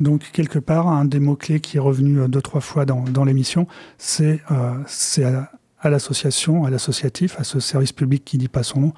Donc 0.00 0.30
quelque 0.32 0.58
part 0.58 0.88
un 0.88 1.04
des 1.04 1.20
mots 1.20 1.36
clés 1.36 1.60
qui 1.60 1.76
est 1.76 1.80
revenu 1.80 2.20
euh, 2.20 2.28
deux 2.28 2.42
trois 2.42 2.60
fois 2.60 2.84
dans, 2.84 3.02
dans 3.02 3.24
l'émission 3.24 3.66
c'est 3.98 4.40
euh, 4.50 4.74
à, 5.80 5.90
l'association, 5.90 6.64
à 6.64 6.70
l'associatif, 6.70 7.38
à 7.38 7.44
ce 7.44 7.60
service 7.60 7.92
public 7.92 8.24
qui 8.24 8.38
dit 8.38 8.48
pas 8.48 8.62
son 8.62 8.80
nom, 8.80 8.92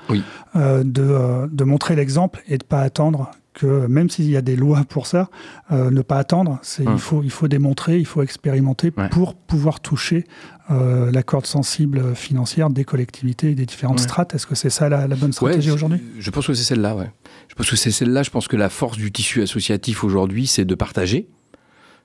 euh, 0.57 0.85
de, 0.85 1.49
de 1.51 1.65
montrer 1.65 1.97
l'exemple 1.97 2.43
et 2.47 2.59
de 2.59 2.65
pas 2.65 2.81
attendre 2.81 3.31
que 3.55 3.87
même 3.87 4.11
s'il 4.11 4.29
y 4.29 4.37
a 4.37 4.43
des 4.43 4.57
lois 4.57 4.85
pour 4.87 5.07
ça, 5.07 5.31
euh, 5.71 5.91
ne 5.91 6.03
pas 6.03 6.19
attendre. 6.19 6.61
Il, 6.81 6.89
hum. 6.89 6.99
faut, 6.99 7.23
il 7.23 7.31
faut 7.31 7.49
démontrer, 7.49 7.99
il 7.99 8.05
faut 8.07 8.23
expérimenter 8.23 8.91
pour 8.91 9.35
pouvoir 9.35 9.81
toucher 9.81 10.25
euh, 10.71 11.11
la 11.13 11.23
corde 11.23 11.47
sensible 11.47 12.15
financière 12.15 12.69
des 12.69 12.85
collectivités 12.85 13.53
et 13.53 13.55
des 13.55 13.65
différentes 13.65 14.01
strates. 14.01 14.35
Est-ce 14.35 14.47
que 14.47 14.55
c'est 14.55 14.71
ça 14.71 14.89
la, 14.89 15.07
bonne 15.07 15.33
stratégie 15.33 15.71
aujourd'hui? 15.71 16.03
Je 16.19 16.31
pense 16.31 16.47
que 16.47 16.55
c'est 16.55 16.65
celle-là, 16.65 16.97
ouais. 16.97 17.11
Je 17.49 17.55
pense 17.55 17.71
que 17.71 17.77
c'est 17.77 17.93
celle-là. 17.93 18.23
Je 18.23 18.31
pense 18.31 18.49
que 18.49 18.57
la 18.57 18.69
force 18.69 18.99
du 18.99 19.13
tissu 19.13 19.41
associatif 19.41 20.05
aujourd'hui, 20.05 20.47
c'est 20.47 20.65
de 20.65 20.75
partager, 20.75 21.29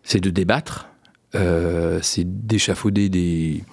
c'est 0.04 0.22
de 0.22 0.30
débattre, 0.30 0.90
euh, 1.36 2.00
c'est 2.04 2.46
d'échafauder 2.46 3.10
des, 3.10 3.64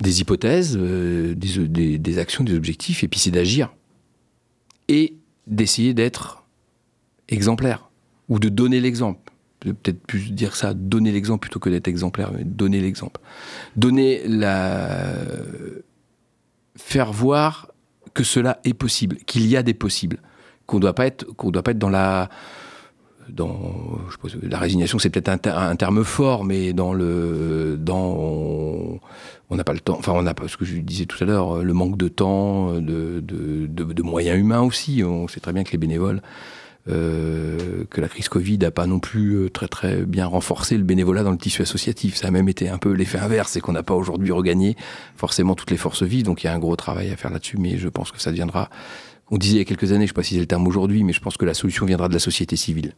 des 0.00 0.20
hypothèses, 0.22 0.76
des, 0.78 1.34
des, 1.34 1.98
des 1.98 2.18
actions, 2.18 2.42
des 2.42 2.54
objectifs, 2.54 3.04
et 3.04 3.08
puis 3.08 3.20
c'est 3.20 3.30
d'agir. 3.30 3.74
Et 4.88 5.16
d'essayer 5.46 5.94
d'être 5.94 6.45
exemplaire, 7.28 7.90
ou 8.28 8.38
de 8.38 8.48
donner 8.48 8.80
l'exemple. 8.80 9.32
Peut-être 9.60 10.00
plus 10.06 10.32
dire 10.32 10.54
ça, 10.54 10.74
donner 10.74 11.12
l'exemple 11.12 11.40
plutôt 11.40 11.58
que 11.58 11.70
d'être 11.70 11.88
exemplaire, 11.88 12.30
mais 12.32 12.44
donner 12.44 12.80
l'exemple. 12.80 13.20
Donner 13.74 14.22
la. 14.26 15.14
faire 16.76 17.12
voir 17.12 17.68
que 18.14 18.22
cela 18.22 18.60
est 18.64 18.74
possible, 18.74 19.16
qu'il 19.26 19.46
y 19.46 19.56
a 19.56 19.62
des 19.62 19.74
possibles, 19.74 20.18
qu'on 20.66 20.76
ne 20.76 20.82
doit 20.82 20.94
pas 20.94 21.06
être, 21.06 21.24
qu'on 21.24 21.50
doit 21.50 21.62
pas 21.62 21.72
être 21.72 21.78
dans 21.78 21.90
la. 21.90 22.28
Dans, 23.28 23.98
la 24.40 24.58
résignation, 24.60 25.00
c'est 25.00 25.10
peut-être 25.10 25.48
un, 25.48 25.74
terme 25.74 26.04
fort, 26.04 26.44
mais 26.44 26.72
dans 26.72 26.92
le, 26.92 27.76
dans, 27.76 29.00
on 29.50 29.56
n'a 29.56 29.64
pas 29.64 29.72
le 29.72 29.80
temps. 29.80 29.96
Enfin, 29.98 30.12
on 30.12 30.22
n'a 30.22 30.32
pas 30.32 30.46
ce 30.46 30.56
que 30.56 30.64
je 30.64 30.76
disais 30.76 31.06
tout 31.06 31.20
à 31.24 31.26
l'heure, 31.26 31.64
le 31.64 31.72
manque 31.72 31.96
de 31.96 32.06
temps, 32.06 32.74
de, 32.74 33.18
de, 33.20 33.66
de 33.66 34.02
moyens 34.04 34.38
humains 34.38 34.60
aussi. 34.60 35.02
On 35.02 35.26
sait 35.26 35.40
très 35.40 35.52
bien 35.52 35.64
que 35.64 35.72
les 35.72 35.78
bénévoles 35.78 36.22
euh, 36.88 37.84
que 37.90 38.00
la 38.00 38.08
crise 38.08 38.28
Covid 38.28 38.58
n'a 38.58 38.70
pas 38.70 38.86
non 38.86 39.00
plus 39.00 39.34
euh, 39.34 39.50
très 39.50 39.66
très 39.66 40.04
bien 40.04 40.24
renforcé 40.26 40.78
le 40.78 40.84
bénévolat 40.84 41.24
dans 41.24 41.32
le 41.32 41.36
tissu 41.36 41.62
associatif. 41.62 42.14
Ça 42.14 42.28
a 42.28 42.30
même 42.30 42.48
été 42.48 42.68
un 42.68 42.78
peu 42.78 42.92
l'effet 42.92 43.18
inverse, 43.18 43.52
c'est 43.52 43.60
qu'on 43.60 43.72
n'a 43.72 43.82
pas 43.82 43.94
aujourd'hui 43.94 44.30
regagné 44.30 44.76
forcément 45.16 45.56
toutes 45.56 45.72
les 45.72 45.76
forces 45.76 46.04
vives. 46.04 46.24
Donc 46.24 46.44
il 46.44 46.46
y 46.46 46.48
a 46.48 46.54
un 46.54 46.60
gros 46.60 46.76
travail 46.76 47.10
à 47.10 47.16
faire 47.16 47.32
là-dessus, 47.32 47.56
mais 47.58 47.76
je 47.76 47.88
pense 47.88 48.12
que 48.12 48.20
ça 48.20 48.30
deviendra. 48.30 48.70
On 49.30 49.36
disait 49.38 49.56
il 49.56 49.58
y 49.58 49.62
a 49.62 49.64
quelques 49.64 49.90
années, 49.90 50.00
je 50.00 50.02
ne 50.02 50.06
sais 50.08 50.12
pas 50.12 50.22
si 50.22 50.34
c'est 50.34 50.40
le 50.40 50.46
terme 50.46 50.66
aujourd'hui, 50.68 51.02
mais 51.02 51.12
je 51.12 51.20
pense 51.20 51.36
que 51.36 51.44
la 51.44 51.54
solution 51.54 51.86
viendra 51.86 52.06
de 52.06 52.14
la 52.14 52.20
société 52.20 52.54
civile. 52.54 52.92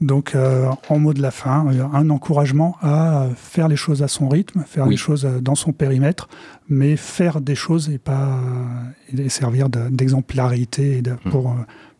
Donc, 0.00 0.34
euh, 0.34 0.68
en 0.90 0.98
mot 0.98 1.14
de 1.14 1.22
la 1.22 1.30
fin, 1.30 1.66
un 1.92 2.10
encouragement 2.10 2.76
à 2.82 3.28
faire 3.34 3.66
les 3.66 3.76
choses 3.76 4.02
à 4.02 4.08
son 4.08 4.28
rythme, 4.28 4.62
faire 4.66 4.86
les 4.86 4.98
choses 4.98 5.26
dans 5.40 5.54
son 5.54 5.72
périmètre, 5.72 6.28
mais 6.68 6.96
faire 6.96 7.40
des 7.40 7.54
choses 7.54 7.88
et 7.88 7.98
pas 7.98 8.38
et 9.16 9.30
servir 9.30 9.70
d'exemplarité 9.70 11.02
mmh. 11.02 11.30
pour 11.30 11.56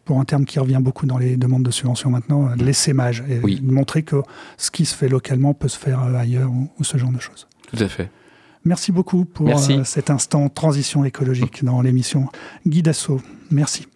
pour 0.06 0.20
un 0.20 0.24
terme 0.24 0.46
qui 0.46 0.58
revient 0.58 0.78
beaucoup 0.80 1.04
dans 1.04 1.18
les 1.18 1.36
demandes 1.36 1.64
de 1.64 1.70
subventions 1.70 2.08
maintenant, 2.08 2.46
euh, 2.46 2.54
l'essaimage, 2.56 3.22
et 3.28 3.40
montrer 3.60 4.04
que 4.04 4.22
ce 4.56 4.70
qui 4.70 4.86
se 4.86 4.94
fait 4.94 5.08
localement 5.08 5.52
peut 5.52 5.68
se 5.68 5.78
faire 5.78 6.02
euh, 6.04 6.14
ailleurs 6.14 6.50
ou, 6.50 6.84
ce 6.84 6.96
genre 6.96 7.10
de 7.10 7.18
choses. 7.18 7.46
Tout 7.68 7.82
à 7.82 7.88
fait. 7.88 8.08
Merci 8.64 8.92
beaucoup 8.92 9.24
pour 9.24 9.48
euh, 9.48 9.84
cet 9.84 10.08
instant 10.10 10.48
transition 10.48 11.04
écologique 11.04 11.64
dans 11.64 11.82
l'émission 11.82 12.28
Guy 12.66 12.82
Dassault. 12.82 13.20
Merci. 13.50 13.86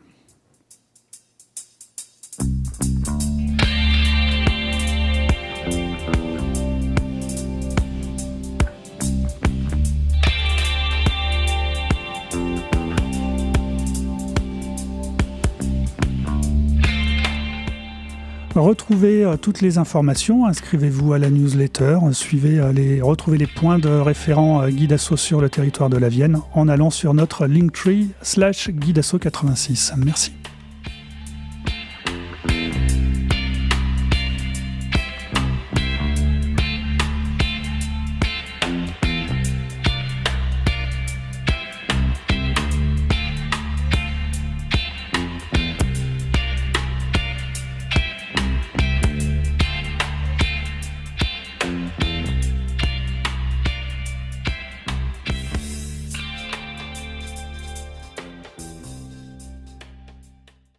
Retrouvez 18.61 19.25
euh, 19.25 19.37
toutes 19.39 19.63
les 19.63 19.79
informations, 19.79 20.45
inscrivez-vous 20.45 21.15
à 21.15 21.19
la 21.19 21.31
newsletter, 21.31 21.99
suivez 22.13 22.61
euh, 22.61 22.73
les, 22.73 23.01
retrouvez 23.01 23.39
les 23.39 23.47
points 23.47 23.79
de 23.79 23.89
référent 23.89 24.61
euh, 24.61 24.69
Guidasso 24.69 25.17
sur 25.17 25.41
le 25.41 25.49
territoire 25.49 25.89
de 25.89 25.97
la 25.97 26.11
Vienne 26.11 26.41
en 26.53 26.69
allant 26.69 26.91
sur 26.91 27.15
notre 27.15 27.47
Linktree 27.47 28.11
slash 28.21 28.69
Guidasso86. 28.69 29.95
Merci. 29.97 30.33